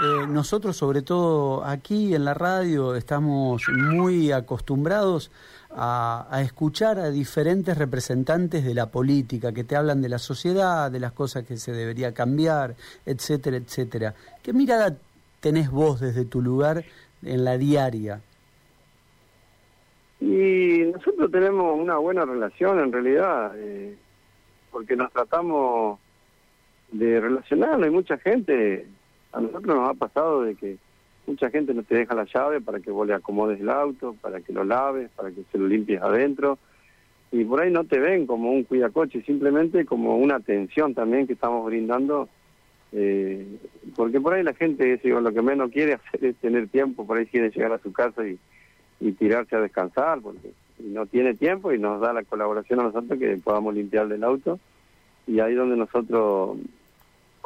eh, 0.00 0.26
nosotros, 0.28 0.76
sobre 0.76 1.02
todo 1.02 1.64
aquí 1.64 2.16
en 2.16 2.24
la 2.24 2.34
radio, 2.34 2.96
estamos 2.96 3.62
muy 3.68 4.32
acostumbrados 4.32 5.30
a, 5.70 6.40
escuchar 6.42 6.98
a 6.98 7.10
diferentes 7.10 7.78
representantes 7.78 8.64
de 8.64 8.74
la 8.74 8.86
política 8.86 9.52
que 9.52 9.62
te 9.62 9.76
hablan 9.76 10.02
de 10.02 10.08
la 10.08 10.18
sociedad, 10.18 10.90
de 10.90 10.98
las 10.98 11.12
cosas 11.12 11.44
que 11.44 11.56
se 11.58 11.72
debería 11.72 12.12
cambiar, 12.12 12.74
etcétera, 13.06 13.56
etcétera. 13.56 14.14
¿Qué 14.42 14.52
mirada 14.52 14.96
tenés 15.40 15.70
vos 15.70 16.00
desde 16.00 16.24
tu 16.24 16.42
lugar 16.42 16.84
en 17.22 17.44
la 17.44 17.56
diaria? 17.56 18.20
Y 21.04 21.10
nosotros 21.10 21.30
tenemos 21.30 21.78
una 21.78 21.98
buena 21.98 22.24
relación 22.24 22.80
en 22.80 22.92
realidad, 22.92 23.52
eh, 23.56 23.96
porque 24.70 24.96
nos 24.96 25.12
tratamos 25.12 25.98
de 26.90 27.20
relacionar, 27.20 27.82
hay 27.82 27.90
mucha 27.90 28.16
gente 28.18 28.86
a 29.34 29.40
nosotros 29.40 29.76
nos 29.76 29.90
ha 29.90 29.94
pasado 29.94 30.42
de 30.42 30.54
que 30.54 30.76
mucha 31.26 31.50
gente 31.50 31.74
no 31.74 31.82
te 31.82 31.96
deja 31.96 32.14
la 32.14 32.24
llave 32.24 32.60
para 32.60 32.80
que 32.80 32.90
vos 32.90 33.06
le 33.06 33.14
acomodes 33.14 33.60
el 33.60 33.68
auto, 33.68 34.14
para 34.20 34.40
que 34.40 34.52
lo 34.52 34.64
laves, 34.64 35.10
para 35.16 35.30
que 35.30 35.42
se 35.50 35.58
lo 35.58 35.66
limpies 35.66 36.00
adentro. 36.00 36.58
Y 37.32 37.44
por 37.44 37.60
ahí 37.60 37.72
no 37.72 37.84
te 37.84 37.98
ven 37.98 38.26
como 38.26 38.52
un 38.52 38.62
cuidacoche, 38.62 39.22
simplemente 39.22 39.84
como 39.84 40.16
una 40.18 40.36
atención 40.36 40.94
también 40.94 41.26
que 41.26 41.32
estamos 41.32 41.66
brindando. 41.66 42.28
Eh, 42.92 43.58
porque 43.96 44.20
por 44.20 44.34
ahí 44.34 44.44
la 44.44 44.54
gente 44.54 45.00
digo, 45.02 45.20
lo 45.20 45.32
que 45.32 45.42
menos 45.42 45.72
quiere 45.72 45.94
hacer 46.14 46.24
es 46.24 46.36
tener 46.36 46.68
tiempo, 46.68 47.04
por 47.04 47.18
ahí 47.18 47.26
quiere 47.26 47.50
llegar 47.50 47.72
a 47.72 47.78
su 47.78 47.92
casa 47.92 48.24
y, 48.26 48.38
y 49.00 49.12
tirarse 49.12 49.56
a 49.56 49.60
descansar, 49.60 50.20
porque 50.20 50.52
no 50.88 51.06
tiene 51.06 51.34
tiempo 51.34 51.72
y 51.72 51.78
nos 51.78 52.00
da 52.00 52.12
la 52.12 52.24
colaboración 52.24 52.80
a 52.80 52.84
nosotros 52.84 53.18
que 53.18 53.36
podamos 53.36 53.74
limpiarle 53.74 54.16
el 54.16 54.24
auto. 54.24 54.58
Y 55.26 55.40
ahí 55.40 55.54
donde 55.54 55.76
nosotros 55.76 56.58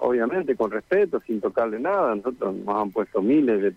obviamente 0.01 0.57
con 0.57 0.71
respeto, 0.71 1.21
sin 1.21 1.41
tocarle 1.41 1.79
nada. 1.79 2.15
Nosotros 2.15 2.55
nos 2.55 2.77
han 2.77 2.91
puesto 2.91 3.23
miles 3.23 3.61
de, 3.61 3.75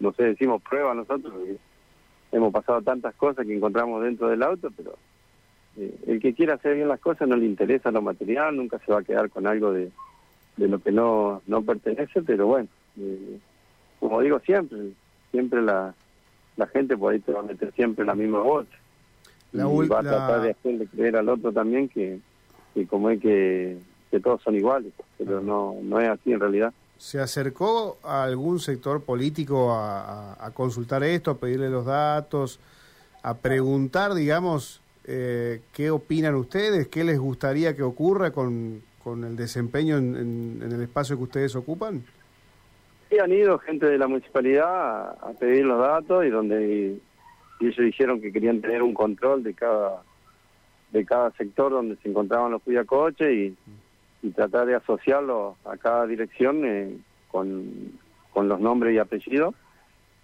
no 0.00 0.12
sé, 0.12 0.24
decimos 0.24 0.62
pruebas 0.62 0.96
nosotros. 0.96 1.34
hemos 2.30 2.52
pasado 2.52 2.82
tantas 2.82 3.14
cosas 3.14 3.46
que 3.46 3.54
encontramos 3.54 4.02
dentro 4.02 4.28
del 4.28 4.42
auto, 4.42 4.70
pero 4.76 4.96
eh, 5.76 5.94
el 6.06 6.20
que 6.20 6.34
quiera 6.34 6.54
hacer 6.54 6.76
bien 6.76 6.88
las 6.88 7.00
cosas 7.00 7.28
no 7.28 7.36
le 7.36 7.46
interesa 7.46 7.90
lo 7.90 8.02
material, 8.02 8.56
nunca 8.56 8.78
se 8.78 8.92
va 8.92 9.00
a 9.00 9.04
quedar 9.04 9.30
con 9.30 9.46
algo 9.46 9.72
de, 9.72 9.90
de 10.56 10.68
lo 10.68 10.78
que 10.78 10.92
no, 10.92 11.42
no 11.46 11.62
pertenece, 11.62 12.22
pero 12.22 12.46
bueno, 12.46 12.68
eh, 12.98 13.38
como 14.00 14.20
digo 14.20 14.38
siempre, 14.40 14.78
siempre 15.30 15.62
la, 15.62 15.94
la 16.56 16.66
gente 16.66 16.96
por 16.96 17.12
ahí 17.12 17.20
te 17.20 17.32
va 17.32 17.40
a 17.40 17.44
meter 17.44 17.72
siempre 17.72 18.04
la 18.04 18.14
misma 18.14 18.40
voz. 18.40 18.66
La 19.52 19.68
y 19.68 19.88
va 19.88 20.00
a 20.00 20.02
tratar 20.02 20.42
de 20.42 20.50
hacerle 20.50 20.86
creer 20.86 21.16
al 21.16 21.28
otro 21.28 21.52
también 21.52 21.88
que, 21.88 22.20
que 22.74 22.86
como 22.86 23.10
es 23.10 23.20
que 23.20 23.78
que 24.12 24.20
todos 24.20 24.42
son 24.42 24.54
iguales, 24.54 24.92
pero 25.16 25.40
no, 25.40 25.74
no 25.82 25.98
es 25.98 26.08
así 26.10 26.32
en 26.32 26.38
realidad. 26.38 26.72
¿Se 26.98 27.18
acercó 27.18 27.96
a 28.04 28.24
algún 28.24 28.60
sector 28.60 29.02
político 29.02 29.72
a, 29.72 30.50
consultar 30.54 31.02
esto, 31.02 31.30
a 31.32 31.38
pedirle 31.38 31.70
los 31.70 31.86
datos, 31.86 32.60
a 33.22 33.34
preguntar, 33.38 34.12
digamos, 34.12 34.82
eh, 35.04 35.62
qué 35.72 35.90
opinan 35.90 36.34
ustedes, 36.34 36.88
qué 36.88 37.04
les 37.04 37.18
gustaría 37.18 37.74
que 37.74 37.82
ocurra 37.82 38.32
con, 38.32 38.82
con 39.02 39.24
el 39.24 39.34
desempeño 39.34 39.96
en, 39.96 40.60
el 40.62 40.82
espacio 40.82 41.16
que 41.16 41.22
ustedes 41.22 41.56
ocupan? 41.56 42.04
Sí, 43.08 43.18
han 43.18 43.32
ido 43.32 43.58
gente 43.58 43.86
de 43.86 43.96
la 43.96 44.08
municipalidad 44.08 45.16
a, 45.22 45.32
pedir 45.40 45.64
los 45.64 45.80
datos 45.80 46.24
y 46.26 46.28
donde 46.28 46.98
ellos 47.66 47.84
dijeron 47.84 48.20
que 48.20 48.32
querían 48.32 48.60
tener 48.60 48.82
un 48.82 48.94
control 48.94 49.42
de 49.42 49.54
cada 49.54 50.02
de 50.90 51.06
cada 51.06 51.30
sector 51.32 51.72
donde 51.72 51.96
se 51.96 52.08
encontraban 52.10 52.50
los 52.50 52.62
cuidacoches 52.62 53.32
y, 53.32 53.56
y 54.22 54.30
tratar 54.30 54.66
de 54.66 54.74
asociarlo 54.74 55.56
a 55.64 55.78
cada 55.78 56.06
dirección 56.06 56.66
eh, 56.66 56.94
con, 57.28 57.98
con 58.30 58.46
los 58.46 58.60
nombres 58.60 58.94
y 58.94 58.98
apellidos 58.98 59.54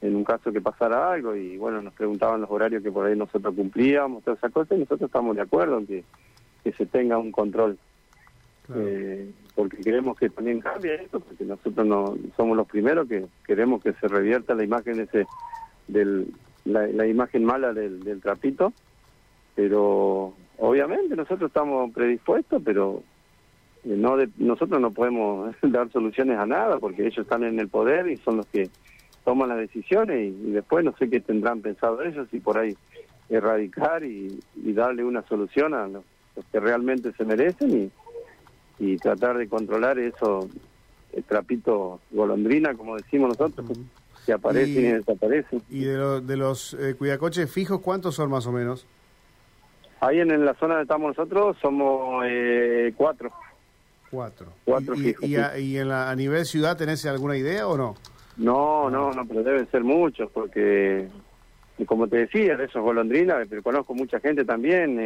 en 0.01 0.15
un 0.15 0.25
caso 0.25 0.53
que 0.53 0.61
pasara 0.61 1.13
algo 1.13 1.35
y 1.35 1.57
bueno, 1.57 1.83
nos 1.83 1.93
preguntaban 1.95 2.41
los 2.41 2.51
horarios 2.51 2.83
que 2.83 2.93
por 2.93 3.07
ahí 3.07 3.17
nosotros 3.17 3.55
cumplíamos, 3.55 4.23
todas 4.23 4.39
esas 4.39 4.53
cosas 4.53 4.77
y 4.77 4.81
nosotros 4.81 5.09
estamos 5.09 5.35
de 5.35 5.43
acuerdo 5.43 5.79
en 5.79 5.87
que, 5.87 6.05
que 6.63 6.73
se 6.73 6.87
tenga 6.87 7.19
un 7.19 7.33
control. 7.33 7.79
Eh, 8.75 9.31
porque 9.55 9.79
queremos 9.79 10.17
que 10.19 10.29
también 10.29 10.61
cambie 10.61 10.95
esto, 10.95 11.21
porque 11.21 11.45
nosotros 11.45 11.87
no 11.87 12.17
somos 12.37 12.57
los 12.57 12.69
primeros 12.69 13.09
que 13.09 13.27
queremos 13.47 13.83
que 13.83 13.95
se 13.95 14.07
revierta 14.07 14.55
la 14.55 14.63
imagen 14.63 15.01
ese 15.01 15.27
del 15.89 16.33
la, 16.69 17.07
imagen 17.07 17.45
mala 17.45 17.73
del, 17.73 18.01
del 18.01 18.21
trapito, 18.21 18.73
pero 19.55 20.35
obviamente 20.59 21.17
nosotros 21.17 21.51
estamos 21.51 21.93
predispuestos, 21.93 22.63
pero 22.65 23.03
no 23.85 24.17
nosotros 24.37 24.81
no 24.81 24.91
podemos 24.91 25.55
dar 25.63 25.91
soluciones 25.91 26.39
a 26.39 26.47
nada 26.47 26.79
porque 26.79 27.07
ellos 27.07 27.19
están 27.19 27.45
en 27.45 27.59
el 27.59 27.69
poder 27.69 28.09
y 28.09 28.17
son 28.19 28.39
los 28.39 28.47
que 28.47 28.71
toman 29.25 29.49
las 29.49 29.59
decisiones 29.59 30.33
y, 30.33 30.51
después 30.53 30.85
no 30.85 30.95
sé 30.99 31.09
qué 31.09 31.21
tendrán 31.21 31.61
pensado 31.61 32.03
ellos 32.03 32.29
y 32.33 32.41
por 32.41 32.59
ahí 32.59 32.77
erradicar 33.29 34.05
y, 34.05 34.41
darle 34.55 35.05
una 35.05 35.23
solución 35.23 35.75
a 35.75 35.87
los, 35.89 36.05
que 36.53 36.61
realmente 36.61 37.13
se 37.13 37.25
merecen 37.25 37.91
y, 38.79 38.97
tratar 38.99 39.37
de 39.39 39.49
controlar 39.49 39.99
eso 39.99 40.49
el 41.13 41.25
trapito 41.25 42.01
golondrina 42.13 42.75
como 42.75 42.97
decimos 42.97 43.31
nosotros 43.31 43.67
que 44.29 44.35
aparecen 44.35 44.85
y, 44.85 44.93
desaparecen. 44.93 45.63
y 45.71 45.85
de, 45.85 46.21
de 46.21 46.37
los 46.37 46.75
eh, 46.75 46.95
cuidacoches 46.99 47.51
fijos 47.51 47.81
cuántos 47.81 48.15
son 48.15 48.29
más 48.29 48.47
o 48.47 48.53
menos 48.53 48.87
ahí 50.01 50.21
en, 50.21 50.45
la 50.45 50.55
zona 50.55 50.75
donde 50.75 50.83
estamos 50.83 51.17
nosotros 51.17 51.57
somos 51.61 52.25
eh, 52.27 52.93
cuatro. 52.97 53.31
Cuatro. 54.11 54.47
¿Y, 54.97 55.15
y, 55.27 55.77
en 55.77 55.89
la, 55.89 56.11
a 56.11 56.17
nivel 56.17 56.47
ciudad 56.47 56.77
tenés 56.77 57.05
alguna 57.05 57.37
idea 57.37 57.69
o 57.69 57.77
no? 57.77 57.95
No, 58.37 58.89
no, 58.89 59.13
no, 59.13 59.27
pero 59.27 59.43
deben 59.43 59.71
ser 59.71 59.85
muchos, 59.85 60.31
porque, 60.31 61.09
como 61.87 62.09
te 62.09 62.19
decía, 62.19 62.57
de 62.57 62.65
esos 62.65 62.83
golondrinas, 62.83 63.47
pero 63.51 63.63
conozco 63.63 63.95
mucha 63.95 64.19
gente 64.21 64.45
también 64.45 64.99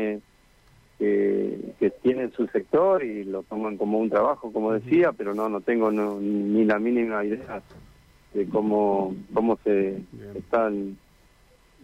eh, 1.00 1.74
que, 1.80 1.90
tienen 2.02 2.32
su 2.32 2.46
sector 2.48 3.02
y 3.02 3.24
lo 3.24 3.42
toman 3.42 3.76
como 3.76 3.98
un 3.98 4.10
trabajo, 4.10 4.52
como 4.52 4.72
decía, 4.72 5.12
pero 5.12 5.34
no, 5.34 5.48
no 5.48 5.60
tengo 5.60 5.90
ni 5.90 6.64
la 6.64 6.78
mínima 6.78 7.24
idea 7.24 7.62
de 8.34 8.46
cómo, 8.48 9.14
cómo 9.32 9.58
se 9.64 10.02
están 10.34 10.96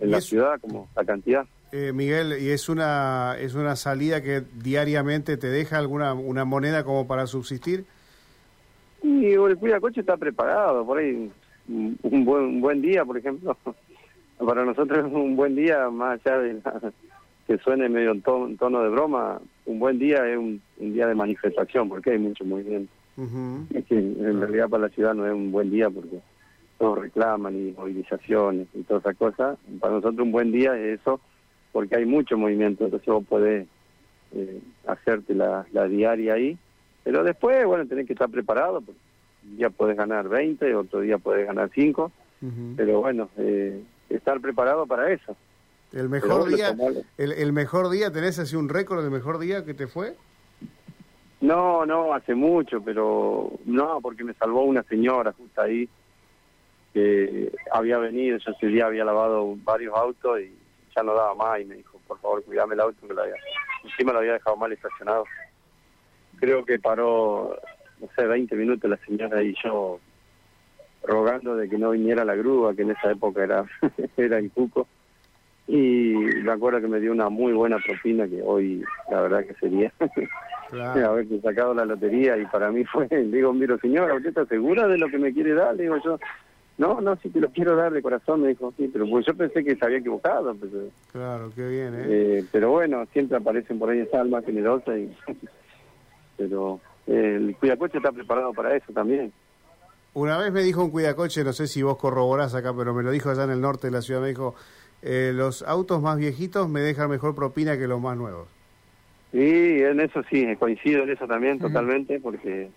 en 0.01 0.11
la 0.11 0.21
ciudad, 0.21 0.61
como 0.61 0.89
la 0.97 1.05
cantidad. 1.05 1.47
Eh, 1.73 1.93
Miguel, 1.93 2.37
¿y 2.41 2.51
es 2.51 2.69
una, 2.69 3.37
es 3.39 3.55
una 3.55 3.77
salida 3.77 4.23
que 4.23 4.43
diariamente 4.63 5.37
te 5.37 5.49
deja 5.49 5.79
alguna 5.79 6.15
una 6.15 6.45
moneda 6.45 6.83
como 6.83 7.07
para 7.07 7.27
subsistir? 7.27 7.85
Y 9.03 9.33
el 9.33 9.81
coche 9.81 10.01
está 10.01 10.17
preparado, 10.17 10.85
por 10.85 10.99
ahí 10.99 11.31
un 11.69 12.25
buen, 12.25 12.45
un 12.45 12.61
buen 12.61 12.81
día, 12.81 13.05
por 13.05 13.19
ejemplo, 13.19 13.57
para 14.39 14.65
nosotros 14.65 15.07
es 15.07 15.13
un 15.13 15.37
buen 15.37 15.55
día, 15.55 15.91
más 15.91 16.21
allá 16.25 16.39
de 16.39 16.61
que 17.47 17.59
suene 17.59 17.89
medio 17.89 18.13
en 18.13 18.23
tono, 18.23 18.83
de 18.83 18.89
broma, 18.91 19.41
un 19.65 19.79
buen 19.79 19.99
día 19.99 20.27
es 20.29 20.37
un, 20.37 20.61
día 20.79 21.07
de 21.07 21.15
manifestación, 21.15 21.89
porque 21.89 22.11
hay 22.11 22.19
mucho 22.19 22.45
movimiento. 22.45 22.93
Es 23.75 23.85
que 23.87 23.99
en 23.99 24.41
realidad 24.41 24.69
para 24.69 24.85
la 24.85 24.89
ciudad 24.91 25.15
no 25.15 25.27
es 25.27 25.33
un 25.33 25.51
buen 25.51 25.71
día 25.71 25.91
porque 25.91 26.21
todos 26.79 26.99
reclaman 26.99 27.55
y 27.57 27.73
movilizaciones 27.73 28.69
y 28.73 28.83
todas 28.83 29.03
esas 29.05 29.17
cosas. 29.17 29.59
Para 29.81 29.95
nosotros 29.95 30.21
un 30.21 30.33
buen 30.33 30.53
día 30.53 30.79
es 30.79 31.01
eso, 31.01 31.21
porque 31.73 31.97
hay 31.97 32.07
mucho 32.07 32.39
movimiento, 32.39 32.85
entonces 32.85 33.07
vos 33.09 33.25
podés 33.29 33.67
eh, 34.33 34.61
hacerte 34.87 35.35
la, 35.35 35.67
diaria 35.89 36.35
ahí, 36.35 36.57
pero 37.03 37.25
después, 37.25 37.65
bueno, 37.67 37.87
tenés 37.87 38.07
que 38.07 38.13
estar 38.13 38.31
preparado, 38.31 38.81
porque 38.81 39.01
un 39.45 39.57
día 39.57 39.71
podés 39.71 39.97
ganar 39.97 40.29
20, 40.29 40.75
otro 40.75 41.01
día 41.01 41.19
podés 41.19 41.47
ganar 41.47 41.71
5, 41.75 42.13
pero 42.77 43.01
bueno, 43.01 43.29
eh, 43.37 43.83
estar 44.09 44.41
preparado 44.41 44.87
para 44.87 45.11
eso. 45.13 45.37
¿El 45.93 46.09
mejor 46.09 46.49
día 46.49 46.77
el, 47.17 47.33
el, 47.33 47.53
mejor 47.53 47.91
día 47.91 48.13
tenés 48.13 48.39
así 48.39 48.55
un 48.55 48.69
récord 48.69 49.03
del 49.03 49.11
mejor 49.11 49.39
día 49.39 49.65
que 49.65 49.75
te 49.75 49.87
fue? 49.87 50.15
No, 51.41 51.87
no, 51.87 52.15
hace 52.15 52.35
mucho, 52.35 52.81
pero 52.83 53.53
no, 53.65 54.01
porque 54.01 54.23
me 54.23 54.35
salvó 54.35 54.65
una 54.65 54.83
señora 54.85 55.33
justo 55.33 55.63
ahí 55.63 55.89
que 56.93 57.53
había 57.73 57.99
venido, 57.99 58.39
yo 58.39 58.53
ese 58.53 58.67
día 58.67 58.87
había 58.87 59.05
lavado 59.05 59.57
varios 59.65 59.95
autos 59.95 60.41
y 60.41 60.53
ya 60.95 61.03
no 61.03 61.15
daba 61.15 61.35
más 61.35 61.61
y 61.61 61.65
me 61.65 61.77
dijo, 61.77 62.01
por 62.07 62.19
favor, 62.21 62.43
cuidame 62.45 62.75
el 62.75 62.81
auto, 62.81 63.07
que 63.07 63.15
lo 63.15 63.23
había, 63.23 63.35
encima 63.85 64.13
lo 64.13 64.21
había 64.21 64.35
dejado 64.35 64.57
mal 64.57 64.73
estacionado. 64.73 65.25
Creo 66.39 66.65
que 66.65 66.79
paró, 66.79 67.57
no 68.01 68.09
sé, 68.17 68.27
20 68.27 68.55
minutos 68.57 68.89
la 68.89 68.97
señora 68.99 69.43
y 69.43 69.55
yo 69.63 70.01
rogando 71.05 71.57
de 71.57 71.69
que 71.69 71.79
no 71.79 71.91
viniera 71.91 72.25
la 72.25 72.35
grúa, 72.35 72.75
que 72.75 72.83
en 72.83 72.91
esa 72.91 73.11
época 73.11 73.45
era, 73.45 73.65
era 74.17 74.39
el 74.39 74.51
cuco. 74.51 74.87
Y 75.67 76.15
me 76.43 76.53
acuerdo 76.53 76.81
que 76.81 76.89
me 76.89 76.99
dio 76.99 77.13
una 77.13 77.29
muy 77.29 77.53
buena 77.53 77.79
propina 77.79 78.27
que 78.27 78.41
hoy 78.43 78.83
la 79.11 79.21
verdad 79.21 79.45
que 79.45 79.55
sería 79.55 79.93
claro. 80.71 81.07
haber 81.11 81.27
sacado 81.43 81.75
la 81.75 81.85
lotería 81.85 82.39
y 82.39 82.47
para 82.47 82.71
mí 82.71 82.85
fue, 82.85 83.07
digo, 83.11 83.53
miro 83.53 83.79
señora, 83.79 84.15
¿usted 84.15 84.31
está 84.31 84.47
segura 84.47 84.89
de 84.89 84.97
lo 84.97 85.09
que 85.09 85.19
me 85.19 85.33
quiere 85.33 85.53
dar? 85.53 85.77
Digo 85.77 85.97
yo, 86.03 86.19
no, 86.79 87.01
no, 87.01 87.17
sí 87.17 87.29
te 87.29 87.41
lo 87.41 87.51
quiero 87.51 87.77
dar 87.77 87.93
de 87.93 88.01
corazón, 88.01 88.43
me 88.43 88.49
dijo, 88.49 88.73
sí, 88.77 88.89
pero 88.93 89.07
pues 89.09 89.27
yo 89.27 89.35
pensé 89.35 89.65
que 89.65 89.77
se 89.77 89.85
había 89.85 89.99
equivocado. 89.99 90.55
Pero, 90.55 90.89
claro, 91.13 91.51
qué 91.55 91.69
bien, 91.69 91.95
¿eh? 91.95 92.05
¿eh? 92.07 92.45
Pero 92.53 92.71
bueno, 92.71 93.05
siempre 93.13 93.37
aparecen 93.37 93.79
por 93.79 93.91
ahí 93.91 93.99
esa 93.99 94.21
alma 94.21 94.41
generosa, 94.43 94.97
y, 94.97 95.13
pero 96.37 96.81
eh, 97.09 97.35
el 97.37 97.57
cuidacoche 97.57 97.99
está 97.99 98.13
preparado 98.13 98.53
para 98.53 98.77
eso 98.77 98.93
también. 98.93 99.33
Una 100.15 100.39
vez 100.39 100.53
me 100.53 100.63
dijo 100.63 100.85
un 100.85 100.91
cuidacoche, 100.91 101.45
no 101.45 101.53
sé 101.53 101.67
si 101.67 101.83
vos 101.83 101.99
corroborás 101.99 102.55
acá, 102.55 102.73
pero 102.77 102.95
me 102.95 103.03
lo 103.03 103.11
dijo 103.11 103.29
allá 103.29 103.45
en 103.45 103.51
el 103.51 103.61
norte 103.61 103.89
de 103.89 103.93
la 103.93 104.03
ciudad, 104.03 104.21
me 104.21 104.29
dijo, 104.29 104.55
eh, 105.03 105.33
los 105.35 105.63
autos 105.63 106.01
más 106.01 106.17
viejitos 106.17 106.69
me 106.69 106.81
dejan 106.81 107.11
mejor 107.11 107.35
propina 107.35 107.77
que 107.77 107.87
los 107.87 108.01
más 108.01 108.17
nuevos. 108.17 108.49
Sí, 109.33 109.39
en 109.39 110.01
eso 110.01 110.23
sí, 110.31 110.47
coincido 110.57 111.03
en 111.03 111.11
eso 111.11 111.27
también 111.27 111.59
totalmente, 111.59 112.19
porque, 112.21 112.71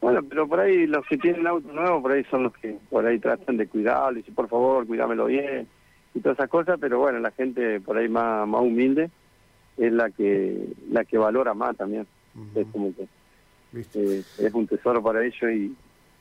bueno, 0.00 0.22
pero 0.28 0.48
por 0.48 0.60
ahí 0.60 0.86
los 0.86 1.06
que 1.06 1.18
tienen 1.18 1.46
auto 1.46 1.72
nuevo, 1.72 2.02
por 2.02 2.12
ahí 2.12 2.24
son 2.30 2.44
los 2.44 2.52
que 2.54 2.78
por 2.88 3.06
ahí 3.06 3.18
tratan 3.18 3.56
de 3.56 3.66
cuidarlo, 3.66 4.18
y 4.18 4.22
si 4.22 4.30
por 4.30 4.48
favor, 4.48 4.86
cuídamelo 4.86 5.26
bien, 5.26 5.68
y 6.14 6.20
todas 6.20 6.38
esas 6.38 6.50
cosas, 6.50 6.78
pero 6.80 6.98
bueno, 6.98 7.18
la 7.18 7.30
gente 7.32 7.80
por 7.80 7.96
ahí 7.96 8.08
más, 8.08 8.46
más 8.48 8.62
humilde 8.62 9.10
es 9.76 9.92
la 9.92 10.10
que 10.10 10.72
la 10.90 11.04
que 11.04 11.18
valora 11.18 11.54
más 11.54 11.76
también. 11.76 12.06
Es 12.54 12.66
como 12.72 12.94
que 12.94 13.06
eh, 13.74 14.22
es 14.38 14.54
un 14.54 14.66
tesoro 14.66 15.02
para 15.02 15.24
ellos 15.24 15.42
y, 15.42 15.74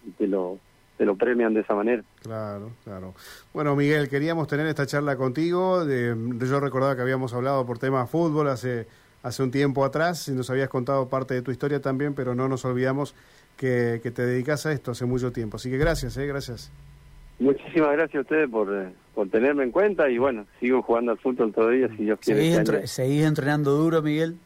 y 0.06 0.12
te 0.18 0.28
lo 0.28 0.58
te 0.98 1.06
lo 1.06 1.16
premian 1.16 1.54
de 1.54 1.62
esa 1.62 1.74
manera. 1.74 2.04
Claro, 2.22 2.72
claro. 2.84 3.14
Bueno, 3.54 3.74
Miguel, 3.74 4.10
queríamos 4.10 4.50
tener 4.50 4.68
esta 4.68 4.86
charla 4.86 5.16
contigo. 5.16 5.86
De, 5.86 6.14
yo 6.40 6.60
recordaba 6.60 6.94
que 6.98 7.02
habíamos 7.02 7.34
hablado 7.34 7.66
por 7.66 7.80
tema 7.80 8.06
fútbol 8.06 8.50
hace 8.50 8.86
hace 9.24 9.44
un 9.44 9.52
tiempo 9.52 9.84
atrás 9.84 10.28
y 10.28 10.32
nos 10.32 10.50
habías 10.50 10.70
contado 10.70 11.10
parte 11.10 11.34
de 11.34 11.42
tu 11.42 11.52
historia 11.52 11.82
también, 11.82 12.14
pero 12.14 12.36
no 12.36 12.48
nos 12.48 12.64
olvidamos 12.66 13.16
que, 13.60 14.00
que 14.02 14.10
te 14.10 14.26
dedicas 14.26 14.66
a 14.66 14.72
esto 14.72 14.92
hace 14.92 15.06
mucho 15.06 15.32
tiempo. 15.32 15.58
Así 15.58 15.70
que 15.70 15.78
gracias, 15.78 16.18
¿eh? 16.18 16.26
gracias. 16.26 16.72
Muchísimas 17.40 17.92
gracias 17.92 18.16
a 18.16 18.22
ustedes 18.22 18.50
por, 18.50 18.74
eh, 18.74 18.90
por 19.14 19.30
tenerme 19.30 19.64
en 19.64 19.72
cuenta 19.72 20.10
y 20.10 20.18
bueno, 20.18 20.46
sigo 20.60 20.82
jugando 20.82 21.12
al 21.12 21.18
fútbol 21.20 21.54
todavía 21.54 21.90
si 21.90 22.06
Dios 22.06 22.20
quiere. 22.20 22.42
¿Seguís, 22.42 22.58
entre, 22.58 22.88
¿Seguís 22.88 23.26
entrenando 23.26 23.72
duro, 23.72 24.02
Miguel? 24.02 24.38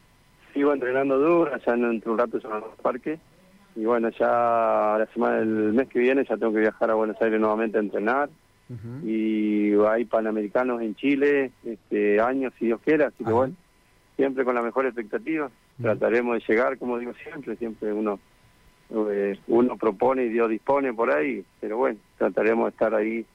Sigo 0.52 0.72
entrenando 0.72 1.18
duro, 1.18 1.50
ya 1.64 1.72
entre 1.72 2.10
un 2.10 2.18
rato 2.18 2.38
ya 2.38 2.48
en 2.48 2.54
el 2.56 2.62
parque 2.82 3.18
y 3.76 3.84
bueno, 3.84 4.10
ya 4.10 4.96
la 4.98 5.08
semana 5.12 5.38
del 5.38 5.72
mes 5.72 5.88
que 5.88 5.98
viene 6.00 6.24
ya 6.28 6.36
tengo 6.36 6.52
que 6.52 6.60
viajar 6.60 6.90
a 6.90 6.94
Buenos 6.94 7.20
Aires 7.20 7.40
nuevamente 7.40 7.78
a 7.78 7.80
entrenar 7.80 8.28
y 9.04 9.74
hay 9.86 10.04
panamericanos 10.06 10.80
en 10.80 10.96
Chile 10.96 11.52
este 11.64 12.20
año 12.20 12.50
si 12.58 12.66
Dios 12.66 12.80
quiera, 12.84 13.08
así 13.08 13.22
que 13.22 13.32
bueno, 13.32 13.54
siempre 14.16 14.44
con 14.44 14.54
la 14.54 14.62
mejor 14.62 14.86
expectativa. 14.86 15.50
Trataremos 15.80 16.34
de 16.34 16.44
llegar, 16.48 16.78
como 16.78 16.98
digo 16.98 17.12
siempre, 17.22 17.56
siempre 17.56 17.92
uno 17.92 18.18
eh, 18.90 19.38
uno 19.48 19.76
propone 19.76 20.24
y 20.24 20.28
Dios 20.28 20.48
dispone 20.48 20.92
por 20.92 21.10
ahí, 21.10 21.44
pero 21.60 21.78
bueno, 21.78 21.98
trataremos 22.18 22.66
de 22.66 22.70
estar 22.70 22.94
ahí 22.94 23.26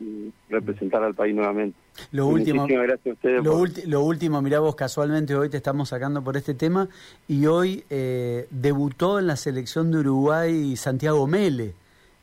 y 0.00 0.32
representar 0.48 1.02
al 1.02 1.14
país 1.14 1.34
nuevamente. 1.34 1.76
Lo 2.10 2.26
último, 2.26 2.66
gracias 2.66 3.06
a 3.06 3.10
ustedes 3.10 3.44
lo, 3.44 3.64
lo, 3.86 4.02
último, 4.02 4.42
mirá 4.42 4.60
vos, 4.60 4.74
casualmente 4.74 5.34
hoy 5.34 5.48
te 5.48 5.58
estamos 5.58 5.90
sacando 5.90 6.24
por 6.24 6.36
este 6.36 6.54
tema 6.54 6.88
y 7.28 7.46
hoy 7.46 7.84
eh, 7.90 8.46
debutó 8.50 9.18
en 9.18 9.26
la 9.26 9.36
selección 9.36 9.90
de 9.92 9.98
Uruguay 9.98 10.76
Santiago 10.76 11.26
Mele 11.26 11.74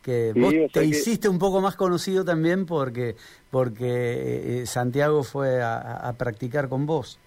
que 0.02 0.34
vos 0.36 0.54
te 0.72 0.86
hiciste 0.86 1.28
un 1.28 1.40
poco 1.40 1.62
más 1.62 1.76
conocido 1.76 2.24
también 2.24 2.66
porque 2.66 3.16
porque 3.52 4.62
eh, 4.62 4.66
Santiago 4.66 5.24
fue 5.24 5.62
a, 5.62 6.14
practicar 6.18 6.70
con 6.70 6.86
vos. 6.86 7.20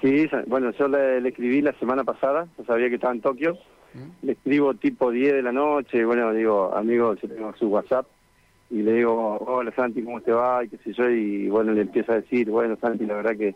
Sí, 0.00 0.28
bueno, 0.46 0.70
yo 0.72 0.88
le, 0.88 1.26
escribí 1.28 1.60
la 1.60 1.72
semana 1.78 2.04
pasada, 2.04 2.46
no 2.56 2.64
sabía 2.64 2.88
que 2.88 2.96
estaba 2.96 3.12
en 3.12 3.20
Tokio. 3.20 3.58
Le 4.22 4.32
escribo 4.32 4.74
tipo 4.74 5.10
10 5.10 5.34
de 5.34 5.42
la 5.42 5.52
noche, 5.52 6.04
bueno, 6.04 6.32
digo, 6.32 6.74
amigo, 6.74 7.14
yo 7.14 7.28
tengo 7.28 7.54
su 7.56 7.68
WhatsApp, 7.68 8.06
y 8.70 8.82
le 8.82 8.92
digo, 8.94 9.38
hola 9.38 9.72
Santi, 9.74 10.02
¿cómo 10.02 10.20
te 10.20 10.32
va? 10.32 10.64
Y 10.64 10.68
qué 10.68 10.76
sé 10.78 10.92
yo, 10.92 11.08
y 11.08 11.48
bueno, 11.48 11.72
le 11.72 11.82
empiezo 11.82 12.12
a 12.12 12.16
decir, 12.16 12.50
bueno 12.50 12.76
Santi, 12.80 13.06
la 13.06 13.14
verdad 13.14 13.36
que 13.36 13.54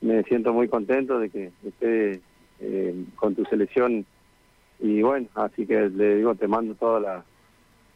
me 0.00 0.22
siento 0.24 0.52
muy 0.52 0.68
contento 0.68 1.18
de 1.18 1.30
que 1.30 1.50
esté 1.66 2.20
eh, 2.60 3.04
con 3.16 3.34
tu 3.34 3.44
selección, 3.46 4.06
y 4.80 5.02
bueno, 5.02 5.26
así 5.34 5.66
que 5.66 5.88
le 5.88 6.16
digo, 6.16 6.34
te 6.34 6.48
mando 6.48 6.74
toda 6.74 7.00
la, 7.00 7.24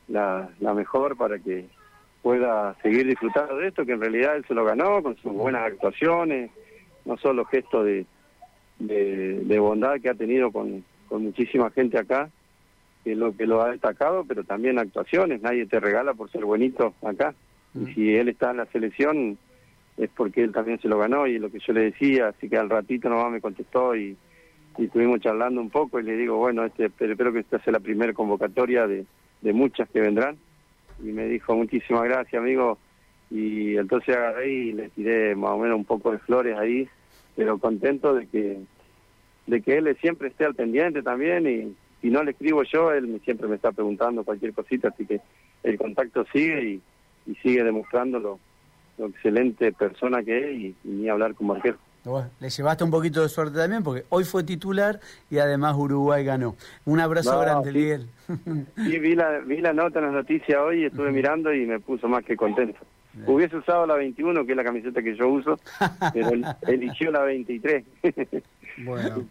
la, 0.08 0.48
la 0.60 0.74
mejor 0.74 1.16
para 1.16 1.38
que 1.38 1.66
pueda 2.22 2.74
seguir 2.82 3.06
disfrutando 3.06 3.56
de 3.56 3.68
esto, 3.68 3.86
que 3.86 3.92
en 3.92 4.00
realidad 4.00 4.36
él 4.36 4.44
se 4.46 4.54
lo 4.54 4.64
ganó 4.64 5.02
con 5.02 5.16
sus 5.16 5.32
buenas 5.32 5.62
actuaciones, 5.62 6.50
no 7.04 7.16
solo 7.16 7.44
gestos 7.44 7.84
de, 7.84 8.06
de, 8.78 9.58
bondad 9.58 10.00
que 10.00 10.10
ha 10.10 10.14
tenido 10.14 10.50
con, 10.50 10.84
con 11.08 11.22
muchísima 11.24 11.70
gente 11.70 11.98
acá, 11.98 12.30
que 13.04 13.14
lo 13.14 13.36
que 13.36 13.46
lo 13.46 13.62
ha 13.62 13.70
destacado, 13.70 14.24
pero 14.24 14.44
también 14.44 14.78
actuaciones, 14.78 15.40
nadie 15.42 15.66
te 15.66 15.80
regala 15.80 16.14
por 16.14 16.30
ser 16.30 16.44
bonito 16.44 16.94
acá. 17.02 17.34
Y 17.74 17.78
mm. 17.78 17.94
si 17.94 18.14
él 18.14 18.28
está 18.28 18.50
en 18.50 18.58
la 18.58 18.66
selección 18.66 19.38
es 19.96 20.10
porque 20.16 20.44
él 20.44 20.52
también 20.52 20.80
se 20.80 20.88
lo 20.88 20.98
ganó 20.98 21.26
y 21.26 21.38
lo 21.38 21.50
que 21.50 21.58
yo 21.58 21.72
le 21.72 21.82
decía, 21.82 22.28
así 22.28 22.48
que 22.48 22.56
al 22.56 22.70
ratito 22.70 23.08
nomás 23.08 23.32
me 23.32 23.40
contestó 23.40 23.96
y, 23.96 24.16
y 24.76 24.84
estuvimos 24.84 25.20
charlando 25.20 25.60
un 25.60 25.70
poco 25.70 25.98
y 25.98 26.04
le 26.04 26.16
digo, 26.16 26.36
bueno, 26.36 26.64
este, 26.64 26.86
espero 26.86 27.32
que 27.32 27.40
esta 27.40 27.58
sea 27.60 27.72
la 27.72 27.80
primera 27.80 28.12
convocatoria 28.12 28.86
de, 28.86 29.04
de 29.40 29.52
muchas 29.52 29.88
que 29.90 30.00
vendrán. 30.00 30.36
Y 31.00 31.12
me 31.12 31.26
dijo, 31.26 31.54
muchísimas 31.56 32.04
gracias, 32.04 32.40
amigo. 32.40 32.78
Y 33.30 33.76
entonces 33.76 34.16
agarré 34.16 34.50
y 34.50 34.72
le 34.72 34.88
tiré 34.90 35.34
más 35.34 35.50
o 35.50 35.58
menos 35.58 35.76
un 35.76 35.84
poco 35.84 36.12
de 36.12 36.18
flores 36.18 36.56
ahí 36.56 36.88
pero 37.38 37.56
contento 37.58 38.14
de 38.14 38.26
que 38.26 38.58
de 39.48 39.62
que 39.62 39.78
él 39.78 39.96
siempre 40.00 40.28
esté 40.28 40.44
al 40.44 40.54
pendiente 40.54 41.02
también 41.02 41.46
y 41.48 41.74
si 42.00 42.10
no 42.10 42.22
le 42.22 42.30
escribo 42.32 42.62
yo, 42.62 42.92
él 42.92 43.20
siempre 43.24 43.48
me 43.48 43.56
está 43.56 43.72
preguntando 43.72 44.22
cualquier 44.22 44.52
cosita, 44.52 44.88
así 44.88 45.04
que 45.04 45.20
el 45.64 45.76
contacto 45.78 46.24
sigue 46.32 46.80
y, 47.26 47.34
sigue 47.42 47.62
demostrando 47.62 48.18
lo, 48.18 48.38
excelente 49.08 49.72
persona 49.72 50.22
que 50.22 50.50
es 50.50 50.58
y, 50.58 50.76
ni 50.84 51.08
hablar 51.08 51.34
como 51.34 51.54
arquero. 51.54 51.76
le 52.40 52.48
llevaste 52.48 52.84
un 52.84 52.90
poquito 52.90 53.22
de 53.22 53.28
suerte 53.28 53.58
también 53.58 53.82
porque 53.82 54.04
hoy 54.08 54.24
fue 54.24 54.44
titular 54.44 55.00
y 55.30 55.38
además 55.38 55.76
Uruguay 55.76 56.24
ganó. 56.24 56.56
Un 56.84 57.00
abrazo 57.00 57.38
grande, 57.40 57.72
Miguel. 57.72 58.06
Sí, 58.76 58.98
vi 58.98 59.14
la, 59.14 59.38
vi 59.40 59.60
la 59.60 59.72
nota 59.72 59.98
en 59.98 60.06
las 60.06 60.14
noticias 60.14 60.58
hoy, 60.58 60.84
estuve 60.84 61.10
mirando 61.10 61.52
y 61.52 61.66
me 61.66 61.80
puso 61.80 62.08
más 62.08 62.24
que 62.24 62.36
contento. 62.36 62.78
Hubiese 63.26 63.56
usado 63.56 63.86
la 63.86 63.94
21, 63.94 64.44
que 64.44 64.52
es 64.52 64.56
la 64.56 64.64
camiseta 64.64 65.02
que 65.02 65.16
yo 65.16 65.28
uso, 65.28 65.58
pero 66.12 66.30
eligió 66.66 67.10
la 67.10 67.22
23. 67.22 67.84
bueno, 68.84 69.24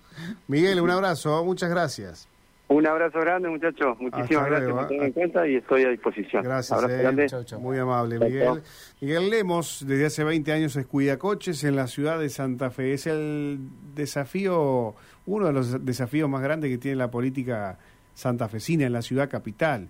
Miguel, 0.48 0.82
un 0.82 0.90
abrazo, 0.90 1.44
muchas 1.44 1.70
gracias. 1.70 2.28
Un 2.70 2.86
abrazo 2.86 3.20
grande, 3.22 3.48
muchachos. 3.48 3.98
Muchísimas 4.00 4.48
gracias 4.48 4.72
por 4.72 4.88
tener 4.88 5.04
en 5.04 5.12
cuenta 5.14 5.48
y 5.48 5.56
estoy 5.56 5.84
a 5.86 5.90
disposición. 5.90 6.44
Gracias. 6.44 6.84
Eh. 6.90 7.58
Muy 7.58 7.78
amable, 7.78 8.20
Miguel. 8.20 8.62
Miguel 9.00 9.30
Lemos, 9.30 9.86
desde 9.88 10.08
hace 10.08 10.24
20 10.26 10.52
años 10.52 10.76
es 10.76 10.86
cuidacoches 10.86 11.64
en 11.64 11.78
la 11.78 11.88
ciudad 11.88 12.20
de 12.20 12.28
Santa 12.28 12.70
Fe. 12.70 12.92
Es 12.92 13.08
el 13.08 13.60
desafío, 13.96 14.96
uno 15.26 15.46
de 15.48 15.54
los 15.54 15.86
desafíos 15.86 16.30
más 16.30 16.42
grandes 16.42 16.70
que 16.70 16.78
tiene 16.78 16.98
la 16.98 17.10
política 17.10 17.80
santafesina 18.16 18.86
en 18.86 18.92
la 18.92 19.02
ciudad 19.02 19.30
capital. 19.30 19.88